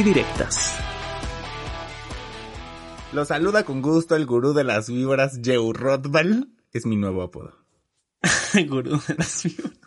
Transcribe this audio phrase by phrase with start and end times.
[0.00, 0.78] Y directas.
[3.12, 6.44] Lo saluda con gusto el gurú de las víboras, Joe Rothbard.
[6.72, 7.54] Es mi nuevo apodo.
[8.68, 9.78] Gurú de las víboras.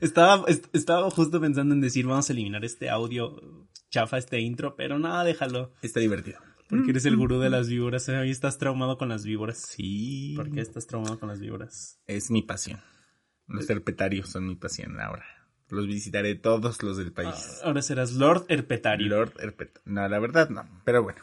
[0.00, 3.40] Estaba, est- estaba justo pensando en decir, vamos a eliminar este audio
[3.90, 5.72] chafa, este intro, pero nada, déjalo.
[5.80, 6.38] Está divertido.
[6.68, 8.08] Porque eres el gurú de las víboras.
[8.08, 9.58] Ahí estás traumado con las víboras.
[9.58, 10.34] Sí.
[10.36, 11.98] ¿Por qué estás traumado con las víboras?
[12.06, 12.80] Es mi pasión.
[13.46, 15.24] Los herpetarios son mi pasión ahora.
[15.72, 17.60] Los visitaré todos los del país.
[17.64, 19.08] Ahora serás Lord Herpetario.
[19.08, 19.80] Lord Herpet.
[19.86, 20.68] No, la verdad no.
[20.84, 21.20] Pero bueno.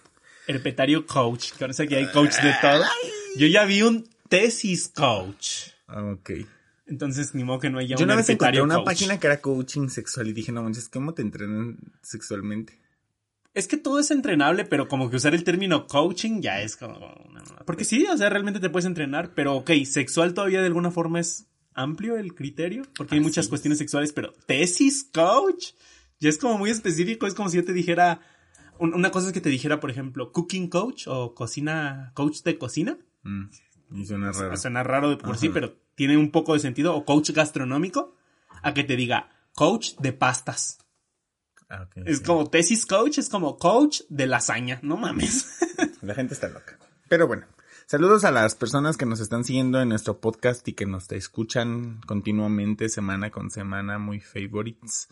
[0.48, 1.52] Herpetario Coach.
[1.60, 2.84] Con eso que hay coach de todo.
[3.38, 5.68] Yo ya vi un tesis coach.
[5.88, 6.32] Ok.
[6.88, 8.86] Entonces, ni modo que no haya Yo un una vez encontré herpetario una coach.
[8.86, 12.74] página que era coaching sexual y dije, no manches, ¿cómo te entrenan sexualmente?
[13.54, 16.98] Es que todo es entrenable, pero como que usar el término coaching ya es como...
[17.68, 21.20] Porque sí, o sea, realmente te puedes entrenar, pero ok, sexual todavía de alguna forma
[21.20, 21.46] es
[21.80, 23.50] amplio el criterio, porque hay muchas es.
[23.50, 25.74] cuestiones sexuales, pero tesis coach
[26.20, 28.20] ya es como muy específico, es como si yo te dijera...
[28.78, 32.58] un- Una cosa es que te dijera, por ejemplo, cooking coach o cocina, coach de
[32.58, 32.98] cocina.
[33.24, 33.46] Mm,
[33.94, 34.58] y suena raro.
[34.58, 36.96] Suena raro de por sí, pero tiene un poco de sentido.
[36.96, 38.16] O coach gastronómico,
[38.62, 40.78] a que te diga coach de pastas.
[41.70, 45.48] Ah, Es como tesis coach, es como coach de lasaña, no mames.
[46.02, 46.78] La gente está loca.
[47.08, 47.46] Pero bueno,
[47.90, 52.00] saludos a las personas que nos están siguiendo en nuestro podcast y que nos escuchan
[52.06, 55.08] continuamente, semana con semana, muy favorites.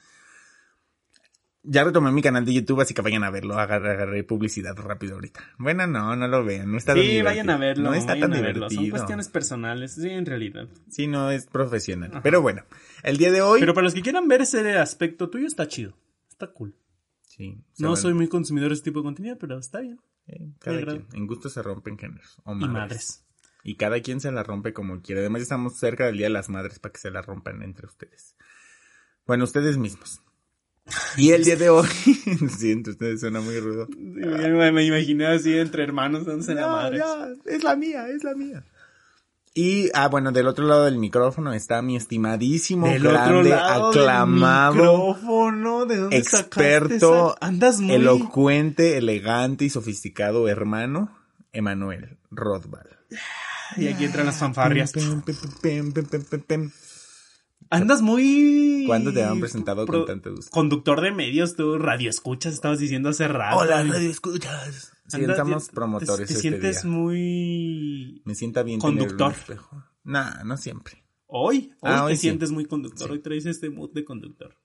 [1.63, 3.55] Ya retomé mi canal de YouTube, así que vayan a verlo.
[3.59, 5.41] Agarré, agarré publicidad rápido ahorita.
[5.57, 6.71] Bueno, no, no lo vean.
[6.71, 7.25] No está Sí, divertido.
[7.25, 7.89] vayan a verlo.
[7.89, 8.69] No está tan verlo.
[8.69, 8.91] Son divertido.
[8.91, 10.69] cuestiones personales, sí, en realidad.
[10.89, 12.21] Sí, no es profesional.
[12.23, 12.63] Pero bueno,
[13.03, 13.59] el día de hoy.
[13.59, 15.97] Pero para los que quieran ver ese aspecto tuyo, está chido.
[16.29, 16.73] Está cool.
[17.23, 19.99] Sí, No soy muy consumidor de este tipo de contenido, pero está bien.
[20.27, 21.07] Eh, cada quien.
[21.13, 22.37] En gusto se rompen géneros.
[22.43, 22.71] O Y madres.
[22.71, 23.23] madres.
[23.63, 25.21] Y cada quien se la rompe como quiere.
[25.21, 28.35] Además, estamos cerca del Día de las Madres para que se la rompan entre ustedes.
[29.25, 30.21] Bueno, ustedes mismos.
[31.17, 31.87] Y el día de hoy.
[32.57, 33.87] Siento, ustedes suena muy rudo.
[33.97, 37.01] Me, me imaginé así entre hermanos dándose la madre.
[37.45, 38.63] es la mía, es la mía.
[39.59, 43.57] Y, ah, bueno, del otro lado del micrófono está mi estimadísimo, Del otro grande, del
[43.59, 47.95] aclamado, micrófono, ¿de dónde experto, esa- Andas muy...
[47.95, 51.17] elocuente, elegante y sofisticado hermano,
[51.53, 52.87] Emanuel Rothbard.
[53.77, 54.93] Y aquí entran las fanfarrias.
[57.71, 58.83] Andas muy...
[58.85, 60.51] ¿Cuándo te han presentado Pro- con tanto gusto?
[60.51, 63.57] Conductor de medios, tú, radio escuchas, estabas diciendo hace rato.
[63.57, 64.93] Hola, radio escuchas.
[65.09, 66.91] Te- promotores Te, este sientes día.
[66.91, 68.21] muy...
[68.25, 69.33] Me sienta bien conductor.
[70.03, 71.03] Nah, no siempre.
[71.27, 72.21] Hoy, hoy Ah, te hoy sí.
[72.21, 73.13] sientes muy conductor, Sí.
[73.13, 74.55] hoy traes este mood de conductor.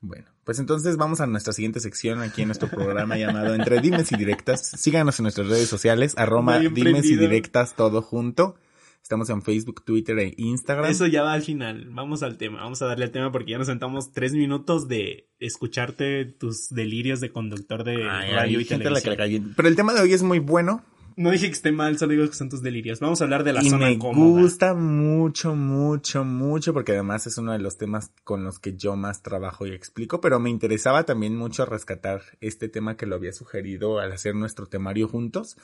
[0.00, 4.10] Bueno, pues entonces vamos a nuestra siguiente sección aquí en nuestro programa llamado Entre Dimes
[4.10, 4.60] y Directas.
[4.76, 7.16] Síganos en nuestras redes sociales, arroba Dimes y.
[7.16, 8.56] Directas todo junto.
[9.02, 10.90] Estamos en Facebook, Twitter e Instagram.
[10.90, 13.58] Eso ya va al final, vamos al tema, vamos a darle al tema porque ya
[13.58, 18.88] nos sentamos tres minutos de escucharte tus delirios de conductor de Ay, radio y gente
[18.88, 19.52] a la que televisión.
[19.56, 20.84] Pero el tema de hoy es muy bueno
[21.16, 23.00] No dije que esté mal, solo digo que son tus delirios.
[23.00, 24.40] Vamos a hablar de la y zona me cómoda.
[24.40, 28.96] gusta mucho, mucho, mucho porque además es uno de los temas con los que yo
[28.96, 33.32] más trabajo y explico, pero me interesaba también mucho rescatar este tema que lo había
[33.32, 35.56] sugerido al hacer nuestro temario juntos.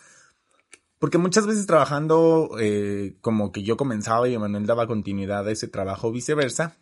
[0.99, 5.69] Porque muchas veces trabajando eh, como que yo comenzaba y Emanuel daba continuidad a ese
[5.69, 6.77] trabajo, viceversa,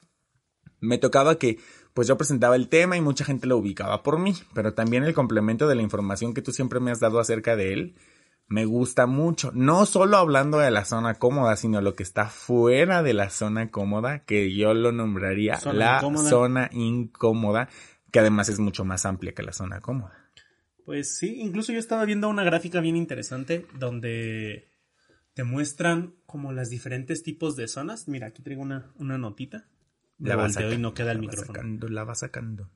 [0.81, 1.59] me tocaba que
[1.93, 5.15] pues yo presentaba el tema y mucha gente lo ubicaba por mí, pero también el
[5.15, 7.95] complemento de la información que tú siempre me has dado acerca de él
[8.49, 9.51] me gusta mucho.
[9.55, 13.71] No solo hablando de la zona cómoda, sino lo que está fuera de la zona
[13.71, 16.31] cómoda, que yo lo nombraría Zona la incómoda.
[16.31, 17.69] zona incómoda,
[18.13, 20.26] que además es mucho más amplia que la zona cómoda.
[20.87, 24.69] Pues sí, incluso yo estaba viendo una gráfica bien interesante donde
[25.35, 28.07] te muestran como las diferentes tipos de zonas.
[28.07, 29.69] Mira, aquí traigo una, una notita.
[30.19, 32.71] La volteo y sacando, no queda el la va sacando, la va sacando.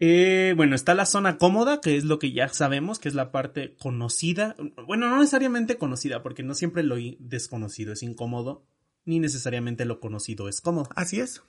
[0.00, 3.30] Eh, bueno, está la zona cómoda, que es lo que ya sabemos, que es la
[3.30, 4.56] parte conocida.
[4.88, 8.66] Bueno, no necesariamente conocida, porque no siempre lo desconocido es incómodo,
[9.04, 10.88] ni necesariamente lo conocido es cómodo.
[10.96, 11.44] Así es.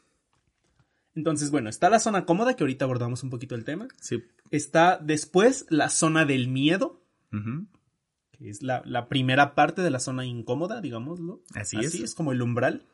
[1.16, 3.88] Entonces, bueno, está la zona cómoda, que ahorita abordamos un poquito el tema.
[4.00, 4.24] Sí.
[4.52, 7.02] Está después la zona del miedo,
[8.32, 11.42] que es la, la primera parte de la zona incómoda, digámoslo.
[11.54, 12.04] Así, Así es.
[12.04, 12.86] es como el umbral.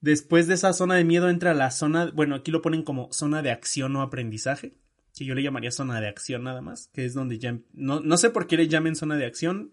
[0.00, 3.42] Después de esa zona de miedo entra la zona, bueno, aquí lo ponen como zona
[3.42, 4.74] de acción o aprendizaje,
[5.16, 8.16] que yo le llamaría zona de acción nada más, que es donde ya, no, no
[8.16, 9.72] sé por qué le llamen zona de acción,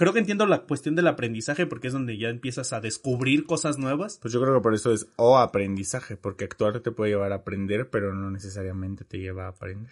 [0.00, 3.76] creo que entiendo la cuestión del aprendizaje porque es donde ya empiezas a descubrir cosas
[3.76, 4.18] nuevas.
[4.22, 7.36] Pues yo creo que por eso es o aprendizaje, porque actuar te puede llevar a
[7.36, 9.90] aprender, pero no necesariamente te lleva a aprender.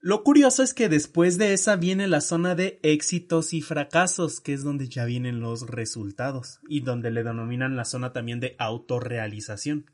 [0.00, 4.52] Lo curioso es que después de esa viene la zona de éxitos y fracasos, que
[4.52, 9.88] es donde ya vienen los resultados y donde le denominan la zona también de autorrealización.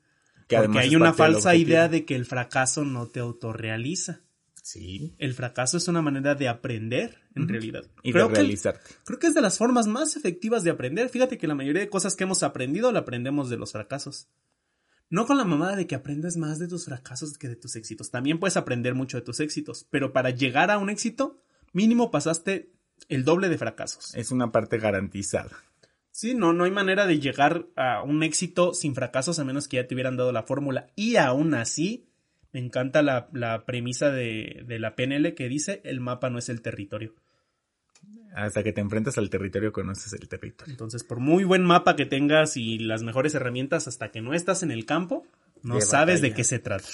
[0.49, 4.23] Que porque hay una falsa idea de que el fracaso no te autorrealiza.
[4.63, 5.17] Sí.
[5.19, 7.85] El fracaso es una manera de aprender, en realidad.
[8.05, 8.95] Y creo de que, realizarte.
[9.05, 11.09] creo que es de las formas más efectivas de aprender.
[11.09, 14.29] Fíjate que la mayoría de cosas que hemos aprendido la aprendemos de los fracasos.
[15.11, 18.11] No con la mamada de que aprendes más de tus fracasos que de tus éxitos.
[18.11, 21.43] También puedes aprender mucho de tus éxitos, pero para llegar a un éxito,
[21.73, 22.73] mínimo pasaste
[23.09, 24.15] el doble de fracasos.
[24.15, 25.51] Es una parte garantizada.
[26.13, 29.79] Sí, no, no hay manera de llegar a un éxito sin fracasos a menos que
[29.79, 30.87] ya te hubieran dado la fórmula.
[30.95, 32.12] Y aún así,
[32.53, 36.49] me encanta la, la premisa de, de la PNL que dice el mapa no es
[36.49, 37.15] el territorio.
[38.35, 40.73] Hasta que te enfrentas al territorio, conoces el territorio.
[40.73, 44.63] Entonces, por muy buen mapa que tengas y las mejores herramientas, hasta que no estás
[44.63, 45.27] en el campo,
[45.63, 46.89] no De sabes de qué se trata.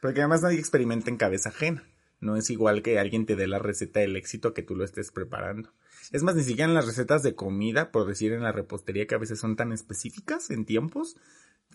[0.00, 1.84] Porque además nadie experimenta en cabeza ajena.
[2.20, 5.10] No es igual que alguien te dé la receta del éxito que tú lo estés
[5.10, 5.72] preparando.
[6.12, 9.14] Es más, ni siquiera en las recetas de comida, por decir en la repostería, que
[9.14, 11.16] a veces son tan específicas en tiempos,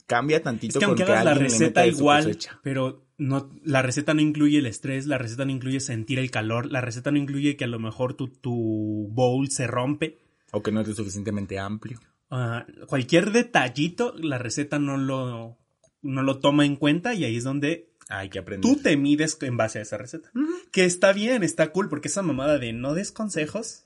[0.09, 4.13] cambia tantito Es que aunque con hagas la receta su igual, pero no, la receta
[4.15, 7.55] no incluye el estrés, la receta no incluye sentir el calor, la receta no incluye
[7.55, 10.17] que a lo mejor tu, tu bowl se rompe.
[10.51, 11.99] O que no es lo suficientemente amplio.
[12.31, 15.57] Ah, cualquier detallito, la receta no lo,
[16.01, 18.69] no lo toma en cuenta y ahí es donde Hay que aprender.
[18.69, 20.31] tú te mides en base a esa receta.
[20.71, 23.85] Que está bien, está cool, porque esa mamada de no des consejos.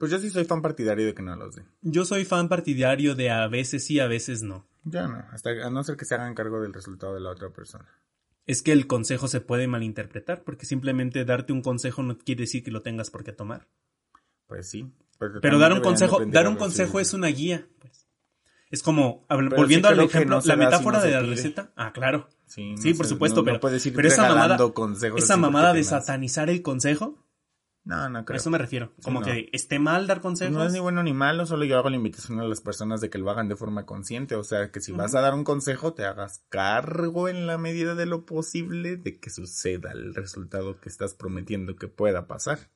[0.00, 1.66] Pues yo sí soy fan partidario de que no los den.
[1.82, 4.66] Yo soy fan partidario de a veces sí, a veces no.
[4.82, 7.50] Ya no, hasta a no ser que se hagan cargo del resultado de la otra
[7.50, 7.86] persona.
[8.46, 12.64] Es que el consejo se puede malinterpretar, porque simplemente darte un consejo no quiere decir
[12.64, 13.68] que lo tengas por qué tomar.
[14.46, 14.90] Pues sí.
[15.18, 17.68] Pero dar un consejo, dar un consejo es una guía.
[17.78, 18.06] Pues.
[18.70, 21.30] Es como, Pero volviendo sí al ejemplo, no la si metáfora no de la pide.
[21.30, 21.72] receta.
[21.76, 22.30] Ah, claro.
[22.46, 24.58] Sí, Sí, no por sé, supuesto, pero, pero esa mamada,
[25.18, 27.22] esa mamada de satanizar el consejo,
[27.84, 28.36] No, no a creo.
[28.36, 28.92] eso me refiero.
[29.02, 29.26] Como no.
[29.26, 30.54] que esté mal dar consejos.
[30.54, 33.08] No es ni bueno ni malo, solo yo hago la invitación a las personas de
[33.10, 34.34] que lo hagan de forma consciente.
[34.36, 37.94] O sea, que si vas a dar un consejo, te hagas cargo en la medida
[37.94, 42.70] de lo posible de que suceda el resultado que estás prometiendo que pueda pasar.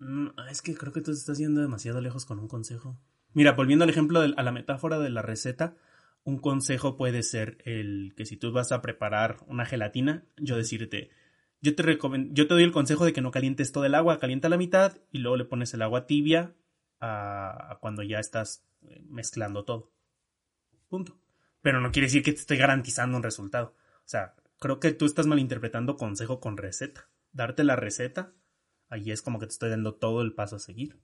[0.00, 2.98] Mm, ah, es que creo que tú estás yendo demasiado lejos con un consejo.
[3.34, 5.76] Mira, volviendo al ejemplo, de, a la metáfora de la receta,
[6.24, 11.10] un consejo puede ser el que si tú vas a preparar una gelatina, yo decirte,
[11.60, 14.18] yo te recomen- yo te doy el consejo de que no calientes todo el agua,
[14.18, 16.54] calienta la mitad y luego le pones el agua tibia
[17.00, 19.92] a, cuando ya estás eh, mezclando todo.
[20.88, 21.18] Punto.
[21.62, 23.74] Pero no quiere decir que te estoy garantizando un resultado.
[23.98, 27.08] O sea, creo que tú estás malinterpretando consejo con receta.
[27.32, 28.32] Darte la receta,
[28.88, 30.98] ahí es como que te estoy dando todo el paso a seguir.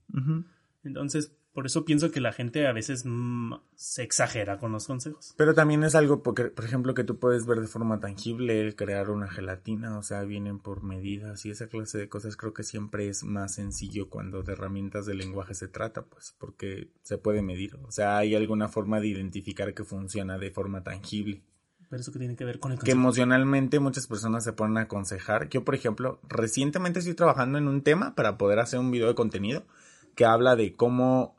[0.85, 5.33] Entonces, por eso pienso que la gente a veces mm, se exagera con los consejos.
[5.37, 8.75] Pero también es algo, porque, por ejemplo, que tú puedes ver de forma tangible el
[8.75, 12.63] crear una gelatina, o sea, vienen por medidas y esa clase de cosas creo que
[12.63, 17.41] siempre es más sencillo cuando de herramientas de lenguaje se trata, pues porque se puede
[17.41, 21.41] medir, o sea, hay alguna forma de identificar que funciona de forma tangible.
[21.89, 22.99] Pero eso que tiene que ver con el Que consejo.
[22.99, 25.49] emocionalmente muchas personas se ponen a aconsejar.
[25.49, 29.15] Yo, por ejemplo, recientemente estoy trabajando en un tema para poder hacer un video de
[29.15, 29.63] contenido
[30.15, 31.35] que habla de cómo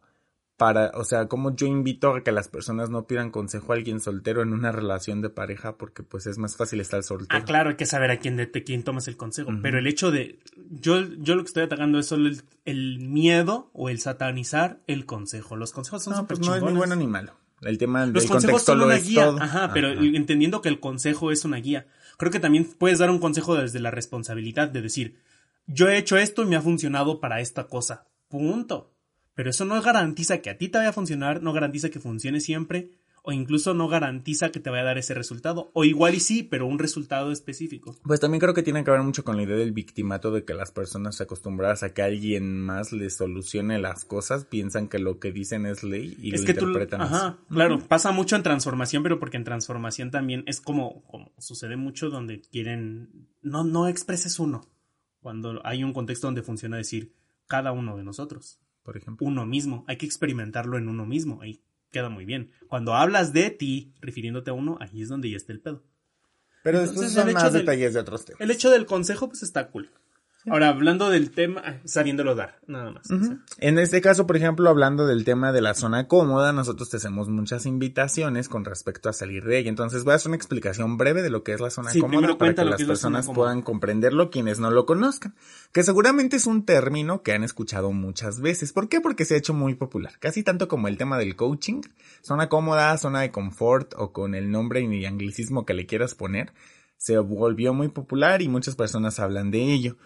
[0.57, 4.01] para, o sea, cómo yo invito a que las personas no pidan consejo a alguien
[4.01, 7.39] soltero en una relación de pareja porque pues es más fácil estar soltero.
[7.39, 9.51] Ah, claro, hay que saber a quién, de, de quién tomas el consejo.
[9.63, 10.39] Pero el hecho de.
[10.71, 15.05] Yo, yo lo que estoy atacando es solo el, el miedo o el satanizar el
[15.05, 15.57] consejo.
[15.57, 17.35] Los consejos son No, pues no es ni bueno ni malo.
[17.61, 19.25] El tema del Los consejos contexto son una guía.
[19.27, 19.43] todo.
[19.43, 20.01] Ajá, pero Ajá.
[20.03, 21.87] entendiendo que el consejo es una guía.
[22.17, 25.17] Creo que también puedes dar un consejo desde la responsabilidad de decir,
[25.67, 28.07] yo he hecho esto y me ha funcionado para esta cosa.
[28.29, 28.93] Punto.
[29.35, 32.41] Pero eso no garantiza que a ti te vaya a funcionar, no garantiza que funcione
[32.41, 32.91] siempre,
[33.29, 35.71] o incluso no garantiza que te vaya a dar ese resultado.
[35.75, 37.97] O igual y sí, pero un resultado específico.
[38.05, 40.55] Pues también creo que tiene que ver mucho con la idea del victimato de que
[40.55, 45.33] las personas acostumbradas a que alguien más les solucione las cosas piensan que lo que
[45.33, 47.15] dicen es ley y es lo que tú, interpretan así.
[47.15, 51.77] ajá, claro, pasa mucho en transformación, pero porque en transformación también es como, como sucede
[51.77, 54.65] mucho donde quieren, no, no expreses uno,
[55.21, 57.13] cuando hay un contexto donde funciona decir
[57.47, 59.27] cada uno de nosotros, Por ejemplo.
[59.27, 61.61] uno mismo, hay que experimentarlo en uno mismo, ahí
[61.91, 62.51] queda muy bien.
[62.69, 65.83] Cuando hablas de ti, refiriéndote a uno, ahí es donde ya está el pedo.
[66.63, 68.41] Pero Entonces, después son más del- detalles de otros temas.
[68.41, 69.89] El hecho del consejo, pues está cool.
[70.49, 73.11] Ahora, hablando del tema, sabiéndolo dar, nada más.
[73.11, 73.39] o sea.
[73.59, 77.29] En este caso, por ejemplo, hablando del tema de la zona cómoda, nosotros te hacemos
[77.29, 79.69] muchas invitaciones con respecto a salir de ella.
[79.69, 82.39] Entonces voy a hacer una explicación breve de lo que es la zona Sí, cómoda
[82.39, 85.35] para que las que la personas puedan comprenderlo quienes no lo conozcan.
[85.73, 88.73] Que seguramente es un término que han escuchado muchas veces.
[88.73, 89.01] ¿Por qué?
[89.01, 90.13] Porque se ha hecho muy popular.
[90.21, 91.81] Casi tanto como el tema del coaching.
[92.23, 96.53] Zona cómoda, zona de confort o con el nombre y anglicismo que le quieras poner.
[96.99, 99.97] Se volvió muy popular y muchas personas hablan de ello.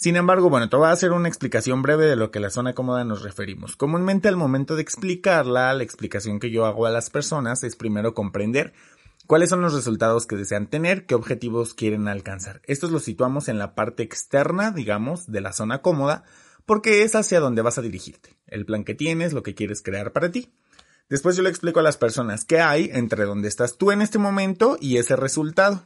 [0.00, 2.72] Sin embargo, bueno, te voy a hacer una explicación breve de lo que la zona
[2.72, 3.74] cómoda nos referimos.
[3.74, 8.14] Comúnmente al momento de explicarla, la explicación que yo hago a las personas es primero
[8.14, 8.74] comprender
[9.26, 12.62] cuáles son los resultados que desean tener, qué objetivos quieren alcanzar.
[12.66, 16.22] Estos los situamos en la parte externa, digamos, de la zona cómoda,
[16.64, 20.12] porque es hacia donde vas a dirigirte, el plan que tienes, lo que quieres crear
[20.12, 20.52] para ti.
[21.08, 24.18] Después yo le explico a las personas qué hay entre donde estás tú en este
[24.18, 25.82] momento y ese resultado,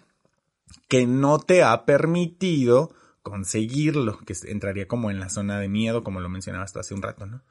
[0.89, 2.93] que no te ha permitido
[3.23, 7.03] conseguirlo, que entraría como en la zona de miedo, como lo mencionabas tú hace un
[7.03, 7.43] rato, ¿no?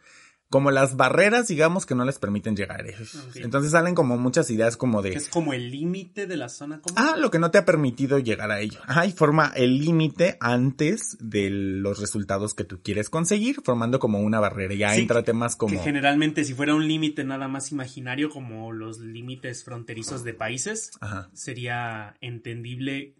[0.50, 3.16] Como las barreras, digamos, que no les permiten llegar a ellos.
[3.16, 3.38] Ok.
[3.38, 6.82] Entonces salen como muchas ideas como Que de, es como el límite de la zona
[6.82, 7.14] cómoda.
[7.14, 8.78] ah, lo que no te ha permitido llegar a ello.
[8.86, 14.20] Ajá, y forma el límite antes de los resultados que tú quieres conseguir, formando como
[14.20, 14.74] una barrera.
[14.74, 18.74] Ya Sí, entra temas Que como, generalmente si fuera un límite nada más imaginario como
[18.74, 23.16] los límites fronterizos de países, ajá, sería entendible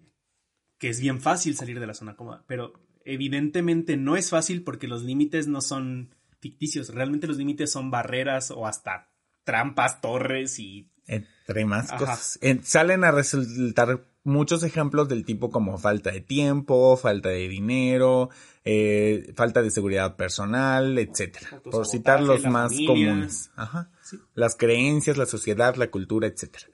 [0.82, 2.74] que es bien fácil salir de la zona cómoda, pero
[3.06, 8.50] evidentemente no es fácil porque los límites no son ficticios, realmente los límites son barreras
[8.50, 9.08] o hasta
[9.44, 11.98] trampas, torres y entre más Ajá.
[12.00, 12.40] cosas.
[12.42, 18.30] En- salen a resultar muchos ejemplos del tipo como falta de tiempo, falta de dinero,
[18.64, 21.62] eh, falta de seguridad personal, etcétera.
[21.64, 22.88] Por citar los más familia.
[22.88, 23.52] comunes.
[23.56, 23.92] Ajá.
[24.02, 24.18] Sí.
[24.34, 26.66] Las creencias, la sociedad, la cultura, etcétera.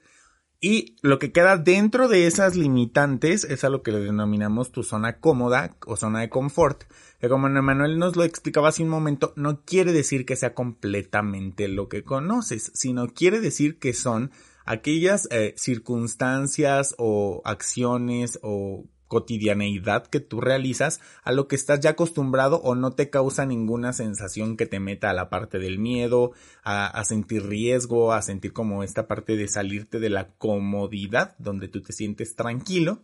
[0.60, 4.82] Y lo que queda dentro de esas limitantes es a lo que le denominamos tu
[4.82, 6.82] zona cómoda o zona de confort.
[7.20, 11.68] Que como Emanuel nos lo explicaba hace un momento, no quiere decir que sea completamente
[11.68, 14.32] lo que conoces, sino quiere decir que son
[14.64, 21.90] aquellas eh, circunstancias o acciones o cotidianeidad que tú realizas a lo que estás ya
[21.90, 26.32] acostumbrado o no te causa ninguna sensación que te meta a la parte del miedo,
[26.62, 31.68] a, a sentir riesgo, a sentir como esta parte de salirte de la comodidad donde
[31.68, 33.02] tú te sientes tranquilo.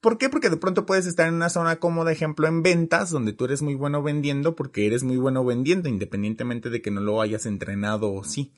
[0.00, 0.30] ¿Por qué?
[0.30, 3.60] Porque de pronto puedes estar en una zona cómoda, ejemplo, en ventas, donde tú eres
[3.60, 8.12] muy bueno vendiendo porque eres muy bueno vendiendo, independientemente de que no lo hayas entrenado
[8.12, 8.52] o sí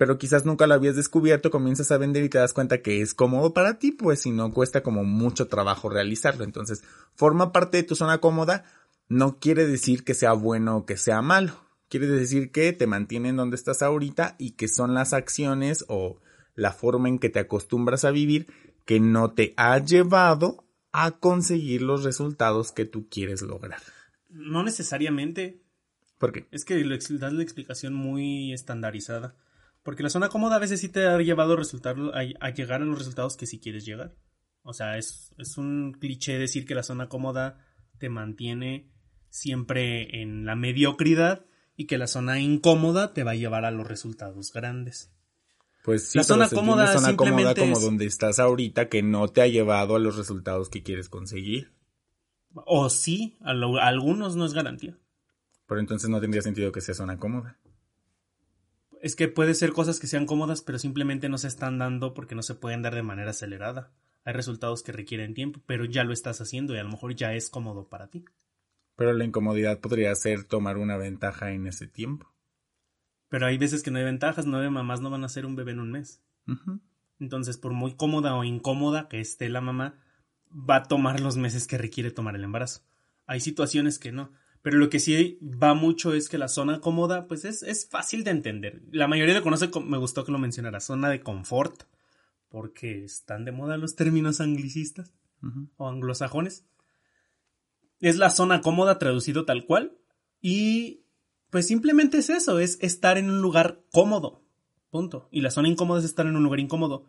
[0.00, 3.12] pero quizás nunca lo habías descubierto, comienzas a vender y te das cuenta que es
[3.12, 6.42] cómodo para ti, pues si no cuesta como mucho trabajo realizarlo.
[6.42, 6.82] Entonces,
[7.14, 8.64] forma parte de tu zona cómoda,
[9.10, 11.52] no quiere decir que sea bueno o que sea malo.
[11.90, 16.18] Quiere decir que te mantienen donde estás ahorita y que son las acciones o
[16.54, 18.46] la forma en que te acostumbras a vivir
[18.86, 23.82] que no te ha llevado a conseguir los resultados que tú quieres lograr.
[24.30, 25.60] no necesariamente
[26.16, 26.46] ¿Por qué?
[26.50, 29.34] Es que das la explicación muy estandarizada.
[29.90, 32.80] Porque la zona cómoda a veces sí te ha llevado a, resultar, a, a llegar
[32.80, 34.14] a los resultados que sí quieres llegar.
[34.62, 37.58] O sea, es, es un cliché decir que la zona cómoda
[37.98, 38.88] te mantiene
[39.30, 41.44] siempre en la mediocridad
[41.76, 45.12] y que la zona incómoda te va a llevar a los resultados grandes.
[45.82, 49.02] Pues sí, La pero zona se cómoda zona cómoda como es- donde estás ahorita que
[49.02, 51.72] no te ha llevado a los resultados que quieres conseguir.
[52.54, 54.96] O sí, a, lo- a algunos no es garantía.
[55.66, 57.58] Pero entonces no tendría sentido que sea zona cómoda.
[59.00, 62.34] Es que puede ser cosas que sean cómodas, pero simplemente no se están dando porque
[62.34, 63.90] no se pueden dar de manera acelerada.
[64.24, 67.32] Hay resultados que requieren tiempo, pero ya lo estás haciendo y a lo mejor ya
[67.32, 68.24] es cómodo para ti.
[68.96, 72.30] Pero la incomodidad podría ser tomar una ventaja en ese tiempo.
[73.30, 75.72] Pero hay veces que no hay ventajas, nueve mamás no van a hacer un bebé
[75.72, 76.22] en un mes.
[77.18, 79.98] Entonces, por muy cómoda o incómoda que esté la mamá,
[80.50, 82.82] va a tomar los meses que requiere tomar el embarazo.
[83.26, 84.32] Hay situaciones que no.
[84.62, 88.24] Pero lo que sí va mucho es que la zona cómoda, pues es, es fácil
[88.24, 88.82] de entender.
[88.90, 91.84] La mayoría lo conoce, me gustó que lo mencionara, zona de confort,
[92.48, 95.14] porque están de moda los términos anglicistas
[95.76, 96.66] o anglosajones.
[98.00, 99.96] Es la zona cómoda traducido tal cual.
[100.42, 101.04] Y
[101.50, 104.42] pues simplemente es eso, es estar en un lugar cómodo.
[104.90, 105.28] Punto.
[105.30, 107.06] Y la zona incómoda es estar en un lugar incómodo.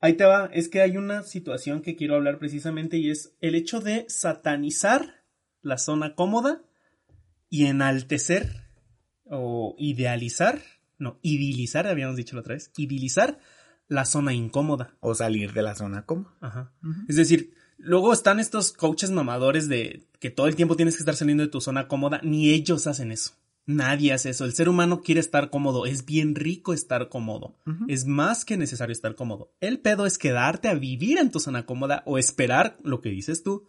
[0.00, 3.54] Ahí te va, es que hay una situación que quiero hablar precisamente y es el
[3.54, 5.22] hecho de satanizar
[5.62, 6.62] la zona cómoda
[7.52, 8.64] y enaltecer
[9.26, 10.62] o idealizar,
[10.96, 13.40] no, idilizar, habíamos dicho la otra vez, idilizar
[13.88, 14.96] la zona incómoda.
[15.00, 16.34] O salir de la zona cómoda.
[16.40, 16.72] Ajá.
[17.10, 21.14] Es decir, luego están estos coaches mamadores de que todo el tiempo tienes que estar
[21.14, 23.34] saliendo de tu zona cómoda, ni ellos hacen eso.
[23.66, 24.46] Nadie hace eso.
[24.46, 25.84] El ser humano quiere estar cómodo.
[25.84, 27.58] Es bien rico estar cómodo.
[27.86, 29.52] Es más que necesario estar cómodo.
[29.60, 33.42] El pedo es quedarte a vivir en tu zona cómoda o esperar lo que dices
[33.42, 33.68] tú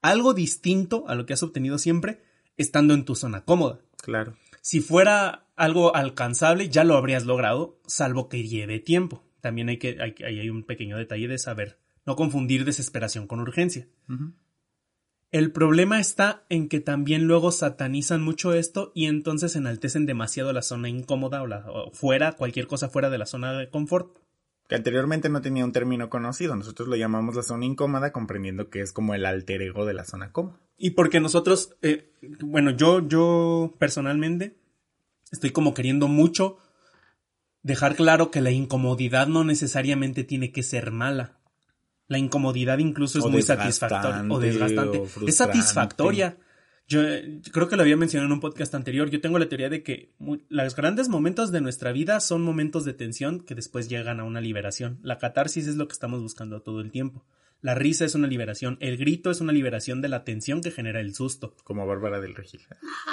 [0.00, 2.22] algo distinto a lo que has obtenido siempre
[2.56, 3.80] estando en tu zona cómoda.
[3.98, 4.36] Claro.
[4.60, 9.24] Si fuera algo alcanzable, ya lo habrías logrado, salvo que lleve tiempo.
[9.40, 13.88] También hay que, hay, hay un pequeño detalle de saber, no confundir desesperación con urgencia.
[15.30, 20.62] El problema está en que también luego satanizan mucho esto y entonces enaltecen demasiado la
[20.62, 24.16] zona incómoda o, la, o fuera, cualquier cosa fuera de la zona de confort
[24.68, 26.56] que anteriormente no tenía un término conocido.
[26.56, 30.04] Nosotros lo llamamos la zona incómoda, comprendiendo que es como el alter ego de la
[30.04, 30.58] zona cómoda.
[30.76, 34.56] Y porque nosotros, eh, bueno, yo, yo personalmente
[35.30, 36.58] estoy como queriendo mucho
[37.62, 41.38] dejar claro que la incomodidad no necesariamente tiene que ser mala.
[42.08, 45.02] La incomodidad incluso es muy satisfactoria o desgastante.
[45.26, 46.38] es satisfactoria.
[46.88, 47.00] Yo
[47.52, 49.10] creo que lo había mencionado en un podcast anterior.
[49.10, 50.12] Yo tengo la teoría de que
[50.48, 54.40] los grandes momentos de nuestra vida son momentos de tensión que después llegan a una
[54.40, 55.00] liberación.
[55.02, 57.24] La catarsis es lo que estamos buscando todo el tiempo.
[57.60, 58.76] La risa es una liberación.
[58.80, 61.56] El grito es una liberación de la tensión que genera el susto.
[61.64, 62.60] Como Bárbara del Regil.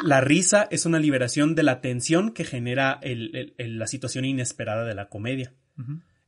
[0.03, 5.09] La risa es una liberación de la tensión que genera la situación inesperada de la
[5.09, 5.53] comedia.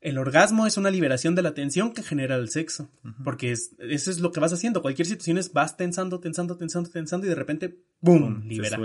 [0.06, 2.92] El orgasmo es una liberación de la tensión que genera el sexo,
[3.24, 4.84] porque es, eso es lo que vas haciendo.
[4.84, 8.80] Cualquier situación es vas tensando, tensando, tensando, tensando y de repente, ¡boom!, libera.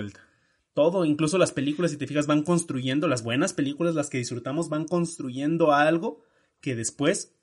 [0.72, 4.70] Todo, incluso las películas, si te fijas, van construyendo, las buenas películas, las que disfrutamos,
[4.70, 6.22] van construyendo algo
[6.62, 7.34] que después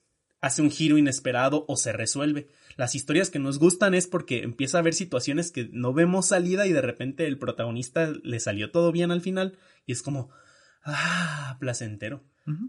[0.42, 2.48] hace un giro inesperado o se resuelve.
[2.78, 6.66] Las historias que nos gustan es porque empieza a haber situaciones que no vemos salida
[6.66, 9.56] y de repente el protagonista le salió todo bien al final
[9.86, 10.32] y es como,
[10.84, 12.24] ah, placentero.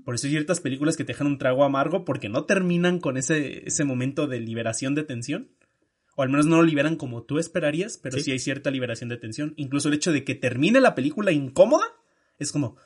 [0.05, 3.17] Por eso hay ciertas películas que te dejan un trago amargo porque no terminan con
[3.17, 5.51] ese, ese momento de liberación de tensión.
[6.17, 9.19] O al menos no lo liberan como tú esperarías, pero sí, hay cierta liberación de
[9.19, 9.55] tensión.
[9.57, 11.85] Incluso el hecho de que termine la película incómoda
[12.39, 12.77] es como,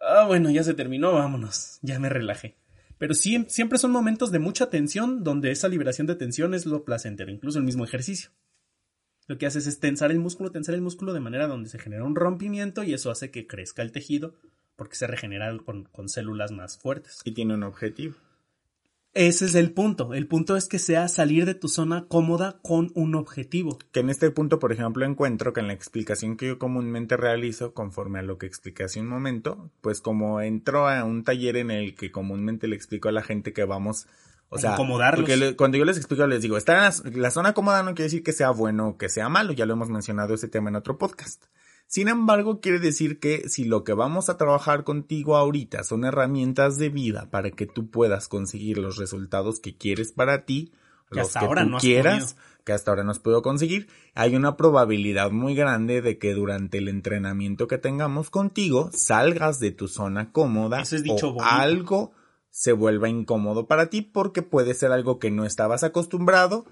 [0.00, 2.56] ah, bueno, ya se terminó, vámonos, ya me relajé.
[2.98, 6.84] Pero sí, siempre son momentos de mucha tensión donde esa liberación de tensión es lo
[6.84, 8.30] placentero, incluso el mismo ejercicio.
[9.28, 12.02] Lo que haces es tensar el músculo, tensar el músculo de manera donde se genera
[12.02, 14.34] un rompimiento y eso hace que crezca el tejido
[14.80, 17.20] porque se regenera con, células más fuertes.
[17.26, 18.14] Y tiene un objetivo.
[19.12, 20.14] Ese es el punto.
[20.14, 23.78] El punto es que sea salir de tu zona cómoda con un objetivo.
[23.92, 27.74] Que en este punto, por ejemplo, encuentro que en la explicación que yo comúnmente realizo,
[27.74, 31.70] conforme a lo que expliqué hace un momento, pues como entro a un taller en
[31.70, 34.06] el que comúnmente le explico a la gente que vamos
[34.48, 38.04] o sea, porque cuando yo les explico, les digo, en la, zona cómoda no quiere
[38.04, 40.76] decir que sea bueno o que sea malo, ya lo hemos mencionado ese tema en
[40.76, 41.44] otro podcast.
[41.90, 46.78] Sin embargo, quiere decir que si lo que vamos a trabajar contigo ahorita son herramientas
[46.78, 50.70] de vida para que tú puedas conseguir los resultados que quieres para ti,
[51.10, 55.32] que los que tú quieras, que hasta ahora no has podido conseguir, hay una probabilidad
[55.32, 60.84] muy grande de que durante el entrenamiento que tengamos contigo salgas de tu zona cómoda
[61.08, 62.12] o algo
[62.50, 66.66] se vuelva incómodo para ti porque puede ser algo que no estabas acostumbrado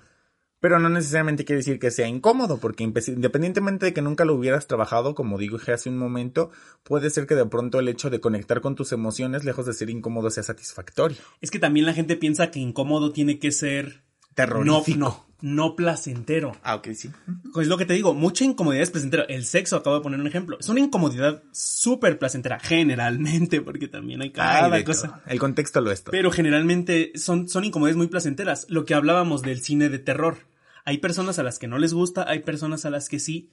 [0.60, 4.66] pero no necesariamente quiere decir que sea incómodo, porque independientemente de que nunca lo hubieras
[4.66, 6.50] trabajado, como digo hace un momento,
[6.82, 9.90] puede ser que de pronto el hecho de conectar con tus emociones, lejos de ser
[9.90, 11.18] incómodo, sea satisfactorio.
[11.40, 14.02] Es que también la gente piensa que incómodo tiene que ser
[14.38, 14.98] terrorífico.
[14.98, 16.56] No, no, placentero.
[16.62, 17.10] Ah, ok, sí.
[17.52, 19.24] Pues lo que te digo, mucha incomodidad es placentera.
[19.24, 24.22] El sexo, acabo de poner un ejemplo, es una incomodidad súper placentera, generalmente, porque también
[24.22, 25.22] hay cada cosa.
[25.26, 28.66] El contexto lo es Pero generalmente son, son incomodidades muy placenteras.
[28.68, 30.38] Lo que hablábamos del cine de terror
[30.84, 33.50] hay personas a las que no les gusta, hay personas a las que sí.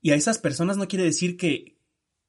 [0.00, 1.77] Y a esas personas no quiere decir que,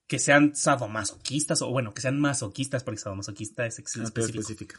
[0.10, 4.76] que sean sadomasoquistas o bueno, que sean masoquistas, porque sadomasoquista es específico.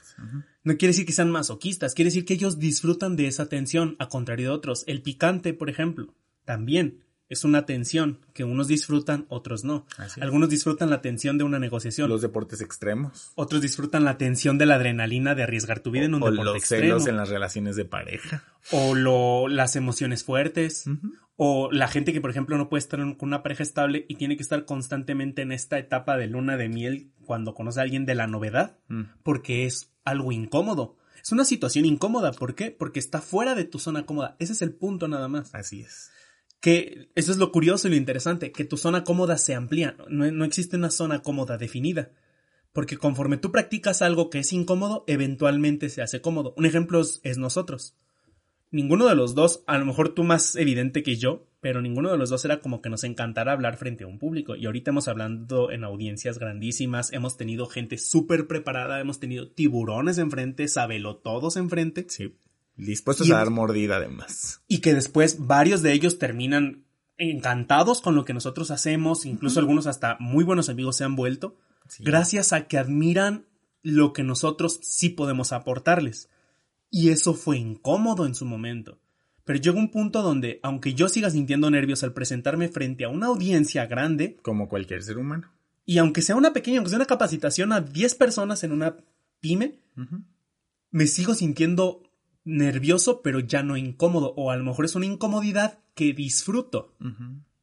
[0.64, 4.08] No quiere decir que sean masoquistas, quiere decir que ellos disfrutan de esa tensión, a
[4.08, 4.82] contrario de otros.
[4.88, 6.12] El picante, por ejemplo,
[6.44, 9.86] también es una tensión que unos disfrutan, otros no.
[10.20, 12.10] Algunos disfrutan la tensión de una negociación.
[12.10, 13.30] Los deportes extremos.
[13.36, 16.64] Otros disfrutan la tensión de la adrenalina de arriesgar tu vida en un deporte los
[16.64, 18.42] celos en las relaciones de pareja.
[18.72, 20.86] O lo, las emociones fuertes.
[21.36, 24.36] O la gente que, por ejemplo, no puede estar con una pareja estable y tiene
[24.36, 28.16] que estar constantemente en esta etapa de luna de miel cuando conoce a alguien de
[28.16, 28.76] la novedad.
[28.88, 29.02] Mm.
[29.22, 30.96] Porque es algo incómodo.
[31.22, 32.32] Es una situación incómoda.
[32.32, 32.72] ¿Por qué?
[32.72, 34.34] Porque está fuera de tu zona cómoda.
[34.40, 35.54] Ese es el punto nada más.
[35.54, 36.10] Así es
[36.60, 40.30] que eso es lo curioso y lo interesante, que tu zona cómoda se amplía, no,
[40.30, 42.10] no, existe una zona cómoda definida,
[42.72, 46.54] porque conforme tú practicas algo que es incómodo, eventualmente se hace cómodo.
[46.56, 47.96] Un ejemplo es, nosotros.
[48.70, 52.18] Ninguno de los dos, a lo mejor tú más evidente que yo, pero ninguno de
[52.18, 54.54] los dos era como que nos encantara hablar frente a un público.
[54.54, 60.18] Y ahorita hemos hablado en audiencias grandísimas, hemos tenido gente súper preparada, hemos tenido tiburones
[60.18, 62.06] enfrente, sabelotodos enfrente.
[62.08, 62.36] Sí
[62.86, 64.62] Dispuestos a dar mordida además.
[64.68, 66.84] Y que después varios de ellos terminan
[67.18, 71.56] encantados con lo que nosotros hacemos, incluso algunos hasta muy buenos amigos se han vuelto,
[71.98, 73.46] gracias a que admiran
[73.82, 76.28] lo que nosotros sí podemos aportarles.
[76.90, 78.98] Y eso fue incómodo en su momento.
[79.44, 83.26] Pero llega un punto donde, aunque yo siga sintiendo nervios al presentarme frente a una
[83.26, 85.50] audiencia grande, Como cualquier ser humano.
[85.84, 88.96] y aunque sea una pequeña, aunque sea una capacitación a 10 personas en una
[89.40, 89.78] pyme,
[90.90, 92.02] me sigo sintiendo
[92.50, 94.34] nervioso, pero ya no incómodo.
[94.36, 96.94] O a lo mejor es una incomodidad que disfruto.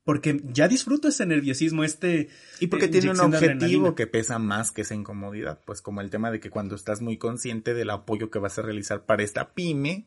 [0.03, 2.29] Porque ya disfruto ese nerviosismo, este...
[2.61, 6.09] Y porque eh, tiene un objetivo que pesa más que esa incomodidad, pues como el
[6.09, 9.53] tema de que cuando estás muy consciente del apoyo que vas a realizar para esta
[9.53, 10.05] pyme,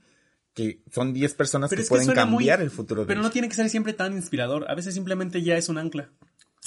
[0.54, 3.48] que son 10 personas Pero que pueden muy- cambiar el futuro de Pero no tiene
[3.48, 4.70] que ser siempre tan inspirador.
[4.70, 6.10] A veces simplemente ya es un ancla.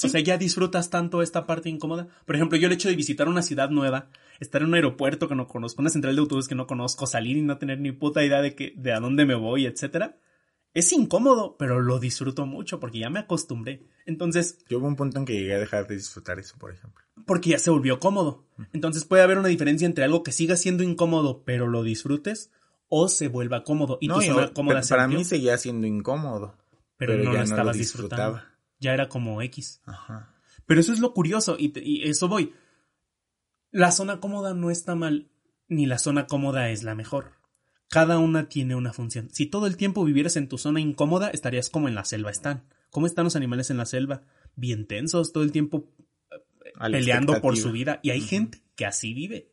[0.03, 2.07] O sea, ya disfrutas tanto esta parte incómoda.
[2.25, 5.35] Por ejemplo, yo el hecho de visitar una ciudad nueva, estar en un aeropuerto que
[5.35, 8.23] no conozco, una central de autobús que no conozco, salir y no tener ni puta
[8.25, 10.17] idea de que, de a dónde me voy, etcétera.
[10.73, 13.85] Es incómodo, pero lo disfruto mucho porque ya me acostumbré.
[14.07, 17.03] Entonces, Yo hubo un punto en que llegué a dejar de disfrutar eso, por ejemplo.
[17.27, 18.47] porque ya se volvió cómodo.
[18.73, 22.51] Entonces puede haber una diferencia entre algo que siga siendo incómodo, pero lo disfrutes,
[22.89, 23.99] o se vuelva cómodo.
[24.01, 26.57] Y No, tu y zona o- cómoda para mí seguía siendo incómodo.
[26.97, 28.25] pero, pero no ya lo no lo estabas disfrutaba.
[28.31, 28.52] disfrutando.
[28.83, 29.81] Ya era como X.
[29.85, 30.35] Ajá.
[30.65, 32.53] Pero eso es lo curioso, y, te- y eso voy.
[33.71, 35.29] La zona cómoda no está mal,
[35.67, 37.31] ni la zona cómoda es la mejor.
[37.89, 39.29] Cada una tiene una función.
[39.31, 42.67] Si todo el tiempo vivieras en tu zona incómoda, estarías como en la selva están.
[42.89, 44.21] ¿Cómo están los animales en la selva?
[44.55, 45.91] Bien tensos, todo el tiempo
[46.91, 47.99] peleando por su vida.
[48.03, 49.51] Y hay gente que así vive,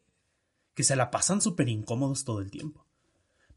[0.74, 2.86] que se la pasan súper incómodos todo el tiempo.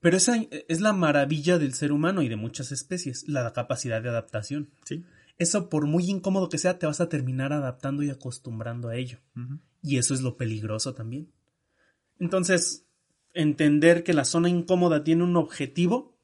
[0.01, 0.35] Pero esa
[0.67, 4.69] es la maravilla del ser humano y de muchas especies, la capacidad de adaptación.
[4.85, 5.05] Sí.
[5.37, 9.19] Eso, por muy incómodo que sea, te vas a terminar adaptando y acostumbrando a ello.
[9.81, 11.31] Y eso es lo peligroso también.
[12.19, 12.87] Entonces,
[13.33, 16.17] entender que la zona incómoda tiene un objetivo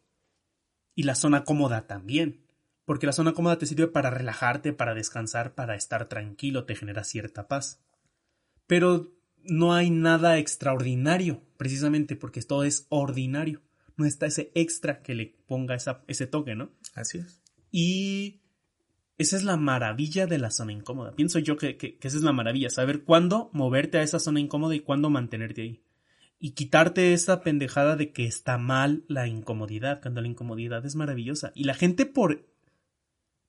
[0.96, 2.46] y la zona cómoda también.
[2.86, 7.04] Porque la zona cómoda te sirve para relajarte, para descansar, para estar tranquilo, te genera
[7.04, 7.84] cierta paz.
[8.68, 13.62] Pero no hay nada extraordinario, precisamente porque todo es ordinario.
[13.96, 16.72] No está ese extra que le ponga esa- ese toque, ¿no?
[16.96, 17.42] Así es.
[17.72, 18.39] Y
[19.20, 21.12] esa es la maravilla de la zona incómoda.
[21.16, 24.40] Pienso yo que, que- que esa es la maravilla, saber cuándo moverte a esa zona
[24.40, 25.84] incómoda y cuándo mantenerte ahí.
[26.40, 31.52] Y quitarte esa pendejada de que está mal la incomodidad, cuando la incomodidad es maravillosa.
[31.54, 32.46] Y la gente por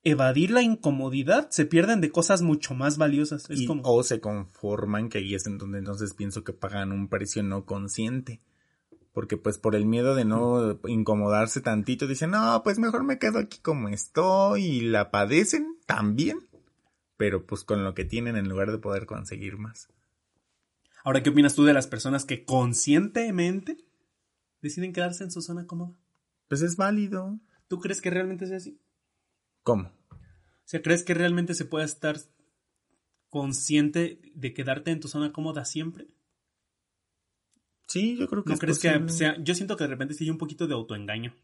[0.03, 3.49] evadir la incomodidad se pierden de cosas mucho más valiosas.
[3.51, 3.83] Es Y- como...
[3.85, 7.65] O se conforman, que ahí es en donde entonces pienso que pagan un precio no
[7.65, 8.41] consciente.
[9.13, 13.39] Porque pues por el miedo de no incomodarse tantito, dicen, no, pues mejor me quedo
[13.39, 16.49] aquí como estoy y la padecen también.
[17.17, 19.89] Pero pues con lo que tienen en lugar de poder conseguir más.
[21.03, 23.79] Ahora, ¿qué opinas tú de las personas que conscientemente
[24.61, 25.95] deciden quedarse en su zona cómoda?
[26.49, 27.41] Pues es válido.
[27.69, 28.81] ¿Tú crees que realmente sea así?
[29.63, 29.93] ¿Cómo?
[30.11, 30.19] O
[30.65, 32.19] sea, ¿crees que realmente se puede estar
[33.29, 36.09] consciente de quedarte en tu zona cómoda siempre?
[37.91, 40.23] Sí, yo creo que ¿No es crees que sea, yo siento que de repente sí
[40.23, 41.35] hay un poquito de autoengaño?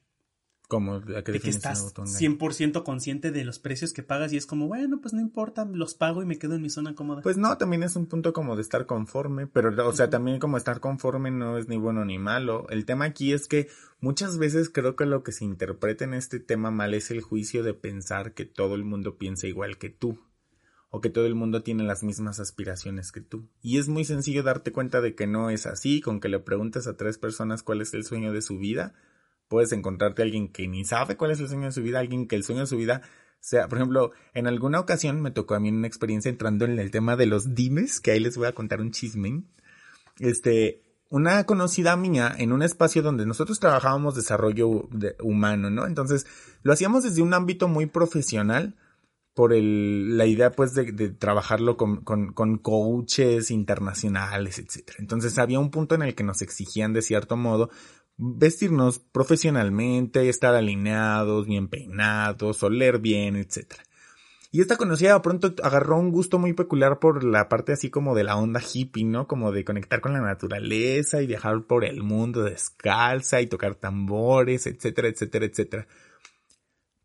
[0.69, 0.95] ¿Cómo?
[0.95, 2.39] ¿A qué De que estás de autoengaño?
[2.39, 5.97] 100% consciente de los precios que pagas y es como, bueno, pues no importa, los
[5.97, 7.23] pago y me quedo en mi zona cómoda.
[7.23, 10.57] Pues no, también es un punto como de estar conforme, pero o sea, también como
[10.57, 12.69] estar conforme no es ni bueno ni malo.
[12.69, 13.67] El tema aquí es que
[13.99, 17.65] muchas veces creo que lo que se interpreta en este tema mal es el juicio
[17.65, 20.21] de pensar que todo el mundo piensa igual que tú
[20.97, 23.51] o que todo el mundo tiene las mismas aspiraciones que tú.
[23.61, 26.87] Y es muy sencillo darte cuenta de que no es así, con que le preguntes
[26.87, 28.95] a tres personas cuál es el sueño de su vida,
[29.47, 32.27] puedes encontrarte a alguien que ni sabe cuál es el sueño de su vida, alguien
[32.27, 33.03] que el sueño de su vida
[33.41, 36.91] sea, por ejemplo, en alguna ocasión me tocó a mí una experiencia entrando en el
[36.91, 39.43] tema de los dimes, que ahí les voy a contar un chisme.
[40.19, 40.81] Este,
[41.11, 45.87] una conocida mía en un espacio donde nosotros trabajábamos desarrollo de- humano, ¿no?
[45.87, 46.27] Entonces,
[46.63, 48.77] lo hacíamos desde un ámbito muy profesional
[49.37, 54.97] por el, la idea pues de, de trabajarlo con, con, con coaches internacionales, etcétera.
[54.99, 57.69] Entonces había un punto en el que nos exigían de cierto modo
[58.17, 63.83] vestirnos profesionalmente, estar alineados, bien peinados, oler bien, etcétera.
[64.53, 68.15] Y esta conocida de pronto agarró un gusto muy peculiar por la parte así como
[68.15, 69.27] de la onda hippie, ¿no?
[69.27, 74.67] Como de conectar con la naturaleza y viajar por el mundo descalza y tocar tambores,
[74.67, 75.87] etcétera, etcétera, etcétera.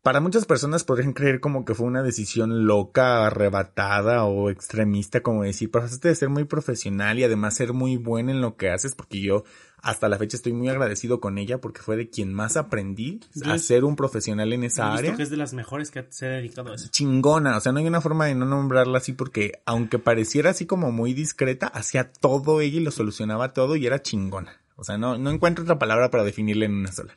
[0.02, 5.44] Para muchas personas podrían creer como que fue una decisión loca, arrebatada o extremista, como
[5.44, 8.96] decir, pasaste de ser muy profesional y además ser muy buena en lo que haces,
[8.96, 9.44] porque yo
[9.80, 13.52] hasta la fecha estoy muy agradecido con ella porque fue de quien más aprendí Yo
[13.52, 16.04] a ser un profesional en esa He visto área que es de las mejores que
[16.10, 16.88] se ha dedicado a eso.
[16.90, 20.66] chingona, o sea, no hay una forma de no nombrarla así porque aunque pareciera así
[20.66, 24.60] como muy discreta, hacía todo ella y lo solucionaba todo y era chingona.
[24.74, 27.16] O sea, no, no encuentro otra palabra para definirla en una sola.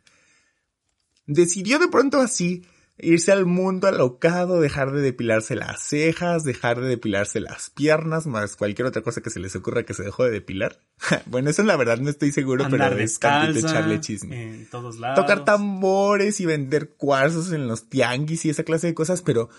[1.26, 2.64] Decidió de pronto así
[2.98, 8.56] irse al mundo alocado, dejar de depilarse las cejas, dejar de depilarse las piernas, más
[8.56, 10.80] cualquier otra cosa que se les ocurra que se dejó de depilar.
[11.26, 14.44] bueno, eso la verdad no estoy seguro, Andar pero es tantito echarle chisme.
[14.44, 15.20] En todos lados.
[15.20, 19.50] Tocar tambores y vender cuarzos en los tianguis y esa clase de cosas, pero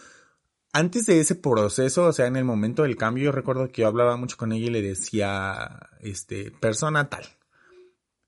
[0.72, 3.88] antes de ese proceso, o sea, en el momento del cambio, yo recuerdo que yo
[3.88, 7.27] hablaba mucho con ella y le decía, este, persona tal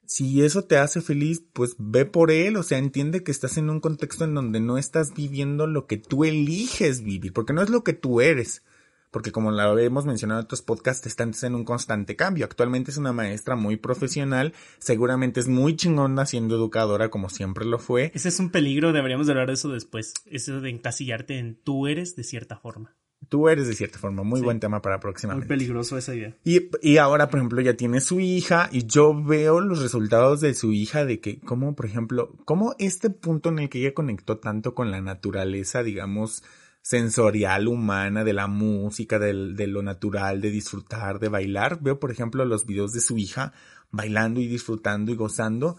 [0.08, 3.68] si eso te hace feliz, pues ve por él, o sea, entiende que estás en
[3.68, 7.68] un contexto en donde no estás viviendo lo que tú eliges vivir, porque no es
[7.68, 8.64] lo que tú eres,
[9.10, 12.46] porque como lo hemos mencionado en otros podcasts, estás en un constante cambio.
[12.46, 17.78] Actualmente es una maestra muy profesional, seguramente es muy chingona siendo educadora como siempre lo
[17.78, 18.10] fue.
[18.14, 21.86] Ese es un peligro, deberíamos de hablar de eso después, eso de encasillarte en tú
[21.86, 22.96] eres de cierta forma.
[23.28, 25.46] Tú eres de cierta forma, muy buen tema para próximamente.
[25.46, 26.34] Muy peligroso esa idea.
[26.44, 30.54] Y, y ahora, por ejemplo, ya tiene su hija y yo veo los resultados de
[30.54, 34.38] su hija de que, como, por ejemplo, como este punto en el que ella conectó
[34.38, 36.42] tanto con la naturaleza, digamos,
[36.80, 41.82] sensorial humana, de la música, del, de lo natural, de disfrutar, de bailar.
[41.82, 43.52] Veo, por ejemplo, los videos de su hija
[43.90, 45.76] bailando y disfrutando y gozando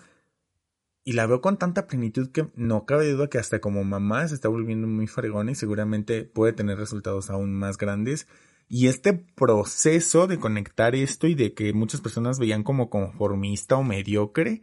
[1.04, 4.36] y la veo con tanta plenitud que no cabe duda que hasta como mamá se
[4.36, 8.28] está volviendo muy fregona y seguramente puede tener resultados aún más grandes.
[8.68, 13.84] Y este proceso de conectar esto y de que muchas personas veían como conformista o
[13.84, 14.62] mediocre,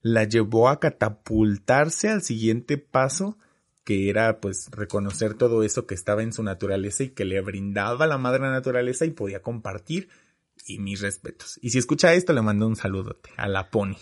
[0.00, 3.36] la llevó a catapultarse al siguiente paso,
[3.84, 8.06] que era pues reconocer todo eso que estaba en su naturaleza y que le brindaba
[8.06, 10.08] la madre naturaleza y podía compartir.
[10.64, 11.58] Y mis respetos.
[11.60, 13.96] Y si escucha esto, le mando un saludote a la Pony.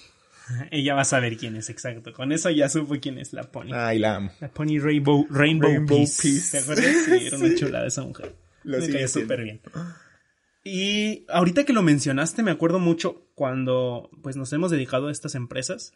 [0.70, 2.12] Ella va a saber quién es, exacto.
[2.12, 3.72] Con eso ya supo quién es la Pony.
[3.72, 4.32] Ay, la amo.
[4.40, 6.22] La Pony Rainbow, Rainbow, Rainbow Peace.
[6.22, 6.50] Peace.
[6.52, 6.96] ¿Te acuerdas?
[7.04, 8.34] Sí, era una chulada esa mujer.
[8.64, 9.60] Lo Me caía súper bien.
[10.62, 15.34] Y ahorita que lo mencionaste, me acuerdo mucho cuando pues nos hemos dedicado a estas
[15.34, 15.94] empresas.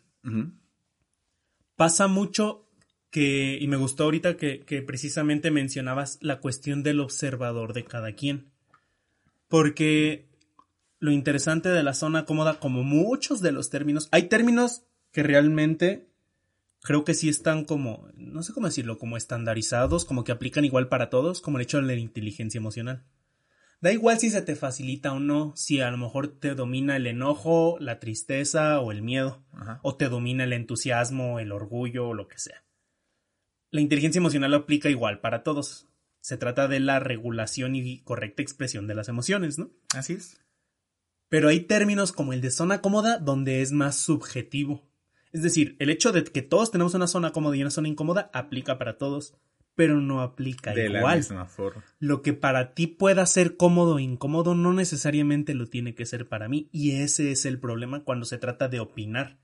[1.77, 2.67] Pasa mucho
[3.11, 8.13] que, y me gustó ahorita que, que precisamente mencionabas la cuestión del observador de cada
[8.13, 8.53] quien.
[9.49, 10.27] Porque
[11.05, 16.09] lo interesante de la zona cómoda, como muchos de los términos, hay términos que realmente
[16.81, 20.89] creo que sí están como, no sé cómo decirlo, como estandarizados, como que aplican igual
[20.89, 23.05] para todos, como el hecho de la inteligencia emocional.
[23.83, 27.07] Da igual si se te facilita o no, si a lo mejor te domina el
[27.07, 29.81] enojo, la tristeza o el miedo, Ajá.
[29.83, 32.65] o te domina el entusiasmo, el orgullo o lo que sea.
[33.71, 35.87] La inteligencia emocional lo aplica igual para todos.
[36.23, 39.71] Se trata de la regulación y correcta expresión de las emociones, ¿no?
[39.95, 40.41] Así es.
[41.29, 44.83] Pero hay términos como el de zona cómoda donde es más subjetivo.
[45.33, 48.31] Es decir, el hecho de que todos tenemos una zona cómoda y una zona incómoda
[48.33, 49.35] aplica para todos,
[49.75, 51.19] pero no aplica De la igual.
[51.19, 51.85] misma forma.
[51.99, 56.29] Lo que para ti pueda ser cómodo o incómodo no necesariamente lo tiene que ser
[56.29, 59.39] para mí y ese es el problema cuando se trata de opinar.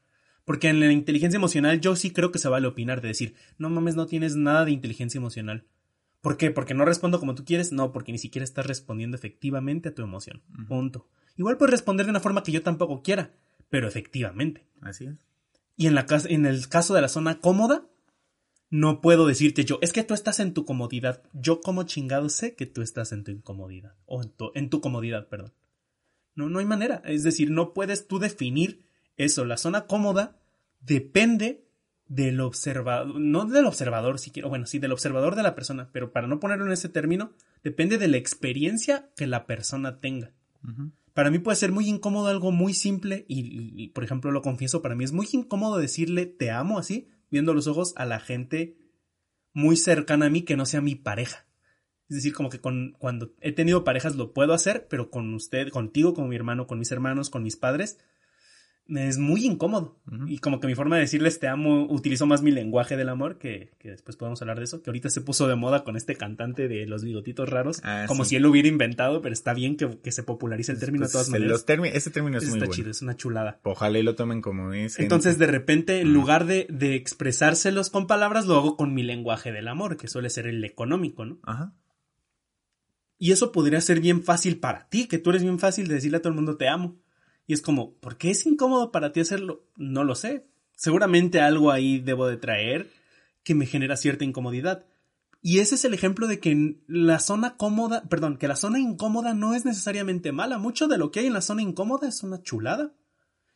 [0.45, 3.71] Porque en la inteligencia emocional yo sí creo que se vale opinar, de decir, no
[3.71, 5.65] mames, no tienes nada de inteligencia emocional.
[6.21, 6.51] ¿Por qué?
[6.51, 7.73] ¿Porque no respondo como tú quieres?
[7.73, 10.43] No, porque ni siquiera estás respondiendo efectivamente a tu emoción.
[10.69, 11.09] Punto.
[11.37, 13.33] Igual puedes responder de una forma que yo tampoco quiera,
[13.71, 14.67] pero efectivamente.
[14.83, 15.15] Así es.
[15.77, 17.87] Y en, la, en el caso de la zona cómoda,
[18.69, 21.23] no puedo decirte yo, es que tú estás en tu comodidad.
[21.33, 23.95] Yo como chingado sé que tú estás en tu incomodidad.
[24.05, 25.55] O en tu, en tu comodidad, perdón.
[26.35, 27.03] No, no hay manera.
[27.07, 28.85] Es decir, no puedes tú definir
[29.17, 29.47] eso.
[29.47, 30.37] La zona cómoda
[30.81, 31.65] depende
[32.11, 36.27] del observador, no del observador siquiera, bueno, sí, del observador de la persona, pero para
[36.27, 40.33] no ponerlo en ese término, depende de la experiencia que la persona tenga.
[41.15, 44.43] Para mí puede ser muy incómodo algo muy simple y, y- y, por ejemplo, lo
[44.43, 48.19] confieso, para mí es muy incómodo decirle te amo así, viendo los ojos a la
[48.19, 48.77] gente
[49.53, 51.47] muy cercana a mí que no sea mi pareja.
[52.09, 55.69] Es decir, como que con, cuando he tenido parejas lo puedo hacer, pero con usted,
[55.69, 57.99] contigo, con mi hermano, con mis hermanos, con mis padres,
[58.97, 60.01] es muy incómodo.
[60.27, 63.39] Y como que mi forma de decirles te amo, utilizo más mi lenguaje del amor,
[63.39, 66.17] que, que después podemos hablar de eso, que ahorita se puso de moda con este
[66.17, 68.31] cantante de los bigotitos raros, Ah, como sí.
[68.31, 71.11] si él lo hubiera inventado, pero está bien que, que se popularice el término Pues,
[71.11, 71.65] de todas se- maneras.
[71.69, 72.77] los ese término es Eso muy está bueno.
[72.77, 73.61] chido, es una chulada.
[73.63, 74.99] Ojalá y lo tomen como es.
[74.99, 79.53] Entonces, de repente, en lugar de, de expresárselos con palabras, lo hago con mi lenguaje
[79.53, 81.39] del amor, que suele ser el económico, ¿no?
[81.45, 81.75] Ajá.
[83.19, 86.17] Y eso podría ser bien fácil para ti, que tú eres bien fácil de decirle
[86.17, 86.99] a todo el mundo te amo.
[87.51, 89.67] Y es como, ¿por qué es incómodo para ti hacerlo?
[89.75, 90.47] No lo sé.
[90.77, 92.93] Seguramente algo ahí debo de traer
[93.43, 94.87] que me genera cierta incomodidad.
[95.43, 99.35] Y ese es el ejemplo de que la zona cómoda, perdón, que la zona incómoda
[99.35, 100.59] no es necesariamente mala.
[100.59, 102.95] Mucho de lo que hay en la zona incómoda es una chulada.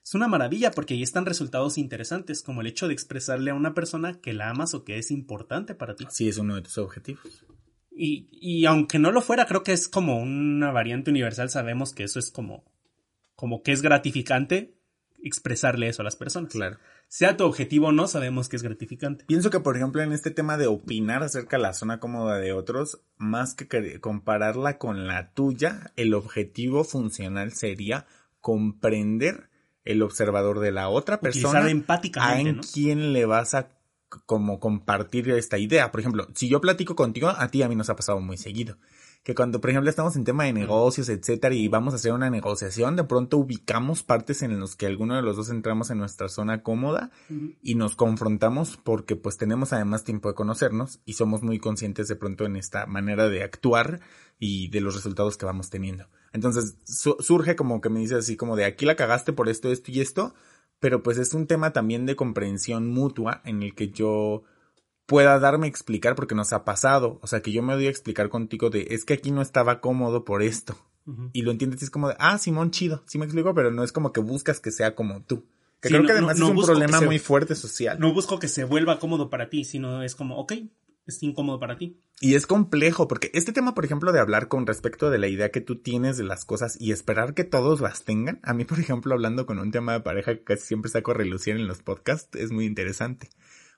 [0.03, 3.75] Es una maravilla porque ahí están resultados interesantes, como el hecho de expresarle a una
[3.75, 6.05] persona que la amas o que es importante para ti.
[6.11, 7.47] Sí, es uno de tus objetivos.
[7.93, 11.49] Y, y aunque no lo fuera, creo que es como una variante universal.
[11.49, 12.65] Sabemos que eso es como,
[13.37, 14.75] como que es gratificante
[15.25, 16.53] expresarle eso a las personas.
[16.53, 16.79] Claro.
[17.09, 19.25] sea tu objetivo o no, sabemos que es gratificante.
[19.25, 22.53] Pienso que, por ejemplo, en este tema de opinar acerca de la zona cómoda de
[22.53, 28.07] otros, más que compararla con la tuya, el objetivo funcional sería
[28.41, 29.49] comprender
[29.85, 33.69] el observador de la otra persona empáticamente, a en quién le vas a
[34.27, 35.91] como compartir esta idea.
[35.91, 38.77] Por ejemplo, si yo platico contigo, a ti a mí nos ha pasado muy seguido
[39.25, 42.29] que cuando, por ejemplo, estamos en tema de negocios, etcétera, y vamos a hacer una
[42.29, 46.29] negociación, de pronto ubicamos partes en las que alguno de los dos entramos en nuestra
[46.29, 47.11] zona cómoda
[47.63, 52.17] y nos confrontamos porque pues tenemos además tiempo de conocernos y somos muy conscientes de
[52.17, 54.01] pronto en esta manera de actuar
[54.39, 56.07] y de los resultados que vamos teniendo.
[56.35, 59.91] Entonces surge como que me dice así como de aquí la cagaste por esto, esto
[59.91, 60.35] y esto,
[60.81, 64.45] pero pues es un tema también de comprensión mutua en el que yo
[65.07, 67.19] pueda darme a explicar porque nos ha pasado.
[67.23, 69.81] O sea, que yo me doy a explicar contigo de, es que aquí no estaba
[69.81, 70.77] cómodo por esto.
[71.35, 73.85] Y lo entiendes y es como de, ah, Simón, chido, sí me explico, pero no
[73.85, 75.45] es como que buscas que sea como tú.
[75.83, 77.99] Que creo que además es un problema muy fuerte social.
[78.01, 80.55] No busco que se vuelva cómodo para ti, sino es como, ok,
[81.07, 82.01] es incómodo para ti.
[82.21, 85.51] Y es complejo, porque este tema, por ejemplo, de hablar con respecto de la idea
[85.51, 88.81] que tú tienes de las cosas y esperar que todos las tengan, a mí, por
[88.81, 91.83] ejemplo, hablando con un tema de pareja que casi siempre saco a relucir en los
[91.83, 93.29] podcasts, es muy interesante.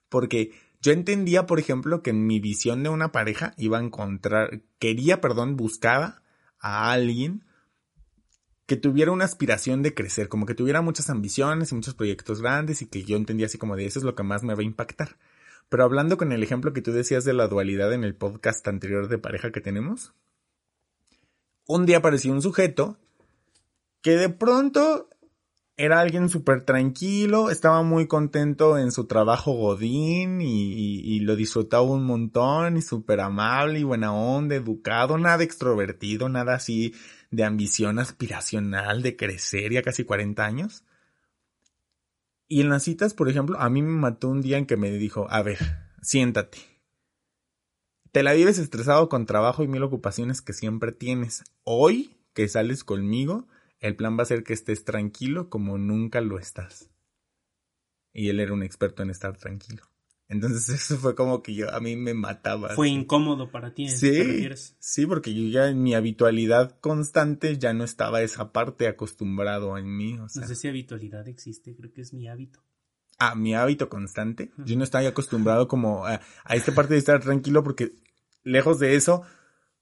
[0.09, 4.63] Porque yo entendía, por ejemplo, que en mi visión de una pareja iba a encontrar,
[4.79, 6.23] quería, perdón, buscaba
[6.61, 7.45] a alguien
[8.67, 12.83] que tuviera una aspiración de crecer, como que tuviera muchas ambiciones y muchos proyectos grandes
[12.83, 14.65] y que yo entendía así como de eso es lo que más me va a
[14.65, 15.17] impactar.
[15.69, 19.09] Pero hablando con el ejemplo que tú decías de la dualidad en el podcast anterior
[19.09, 20.15] de pareja que tenemos,
[21.67, 22.99] un día apareció un sujeto
[24.03, 25.09] que de pronto
[25.77, 32.05] era alguien súper tranquilo, estaba muy contento en su trabajo Godín y, lo disfrutaba un
[32.05, 36.95] montón y súper amable y buena onda, educado, nada extrovertido, nada así
[37.31, 40.85] de ambición aspiracional, de crecer ya casi 40 años.
[42.49, 44.91] Y en las citas, por ejemplo, a mí me mató un día en que me
[44.93, 45.59] dijo, a ver,
[46.01, 46.59] siéntate.
[48.13, 51.43] Te la vives estresado con trabajo y mil ocupaciones que siempre tienes.
[51.65, 53.49] Hoy que sales conmigo,
[53.81, 56.91] el plan va a ser que estés tranquilo como nunca lo estás.
[58.13, 59.83] Y él era un experto en estar tranquilo.
[60.29, 62.71] Entonces eso fue como que yo a mí me mataba.
[62.71, 63.89] Fue incómodo para ti.
[63.89, 69.77] Sí, sí, porque yo ya en mi habitualidad constante ya no estaba esa parte acostumbrado
[69.79, 70.15] en mí.
[70.15, 72.63] No sé si habitualidad existe, creo que es mi hábito.
[73.19, 74.51] Ah, mi hábito constante.
[74.59, 77.95] Yo no estaba acostumbrado como a, a esta parte de estar tranquilo porque
[78.45, 79.23] lejos de eso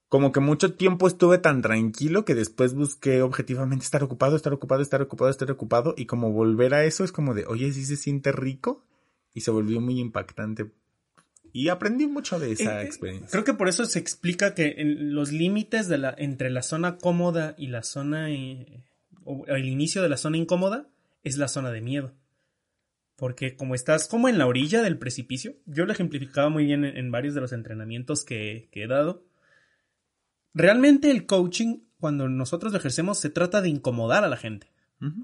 [0.09, 4.81] como que mucho tiempo estuve tan tranquilo que después busqué objetivamente estar ocupado, estar ocupado,
[4.81, 7.97] estar ocupado, estar ocupado y como volver a eso es como de, oye, sí se
[7.97, 8.83] siente rico
[9.33, 10.71] y se volvió muy impactante.
[11.51, 13.29] Y aprendí mucho de esa eh, experiencia.
[13.31, 16.97] Creo que por eso se explica que en los límites de la, entre la zona
[16.97, 18.83] cómoda y la zona, eh,
[19.23, 20.87] o el inicio de la zona incómoda,
[21.23, 22.13] es la zona de miedo.
[23.15, 27.09] Porque como estás como en la orilla del precipicio, yo lo ejemplificaba muy bien en,
[27.09, 29.23] varios de los entrenamientos que he dado
[30.55, 34.71] Realmente el coaching, cuando nosotros lo ejercemos, se trata de incomodar a la gente.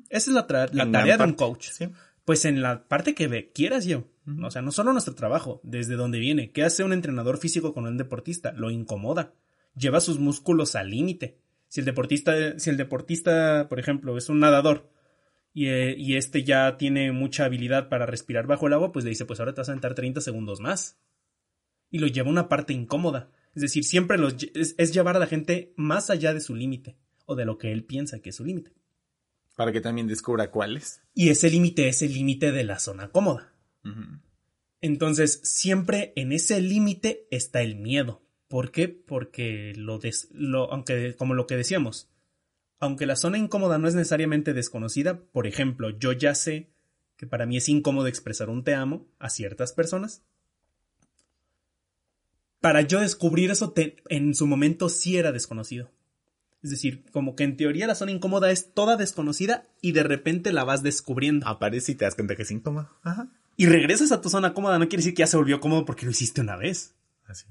[0.10, 1.70] Esa es la, tarea de un coach.
[2.26, 4.08] Pues en la parte que quieras yo.
[4.44, 6.52] O sea, no solo nuestro trabajo, desde donde viene.
[6.52, 8.52] ¿Qué hace un entrenador físico con un deportista?
[8.52, 9.34] Lo incomoda.
[9.74, 11.40] Lleva sus músculos al límite.
[11.70, 14.92] Si el deportista, si el deportista, por ejemplo, es un nadador
[15.54, 19.10] y, eh, y, este ya tiene mucha habilidad para respirar bajo el agua, pues le
[19.10, 21.00] dice, pues ahora te vas a entrar 30 segundos más.
[21.90, 23.32] Y lo lleva a una parte incómoda.
[23.56, 27.36] Es decir, siempre los, es, llevar a la gente más allá de su límite o
[27.36, 28.72] de lo que él piensa que es su límite.
[29.56, 31.02] Para que también descubra cuál es.
[31.14, 33.54] Y ese límite es el límite de la zona cómoda.
[34.80, 38.22] Entonces, siempre en ese límite está el miedo.
[38.48, 38.88] ¿Por qué?
[38.88, 40.00] Porque lo,
[40.32, 42.10] lo, aunque como lo que decíamos,
[42.80, 46.72] aunque la zona incómoda no es necesariamente desconocida, por ejemplo, yo ya sé
[47.16, 50.24] que para mí es incómodo expresar un te amo a ciertas personas,
[52.62, 53.74] para yo descubrir eso
[54.10, 55.92] en su momento sí era desconocido.
[56.64, 60.54] Es decir, como que en teoría la zona incómoda es toda desconocida y de repente
[60.54, 61.48] la vas descubriendo.
[61.48, 62.92] Aparece y te das cuenta que es incómoda.
[63.02, 63.30] Ajá.
[63.58, 66.06] Y regresas a tu zona cómoda, no quiere decir que ya se volvió cómodo porque
[66.06, 66.94] lo hiciste una vez.
[67.26, 67.46] Así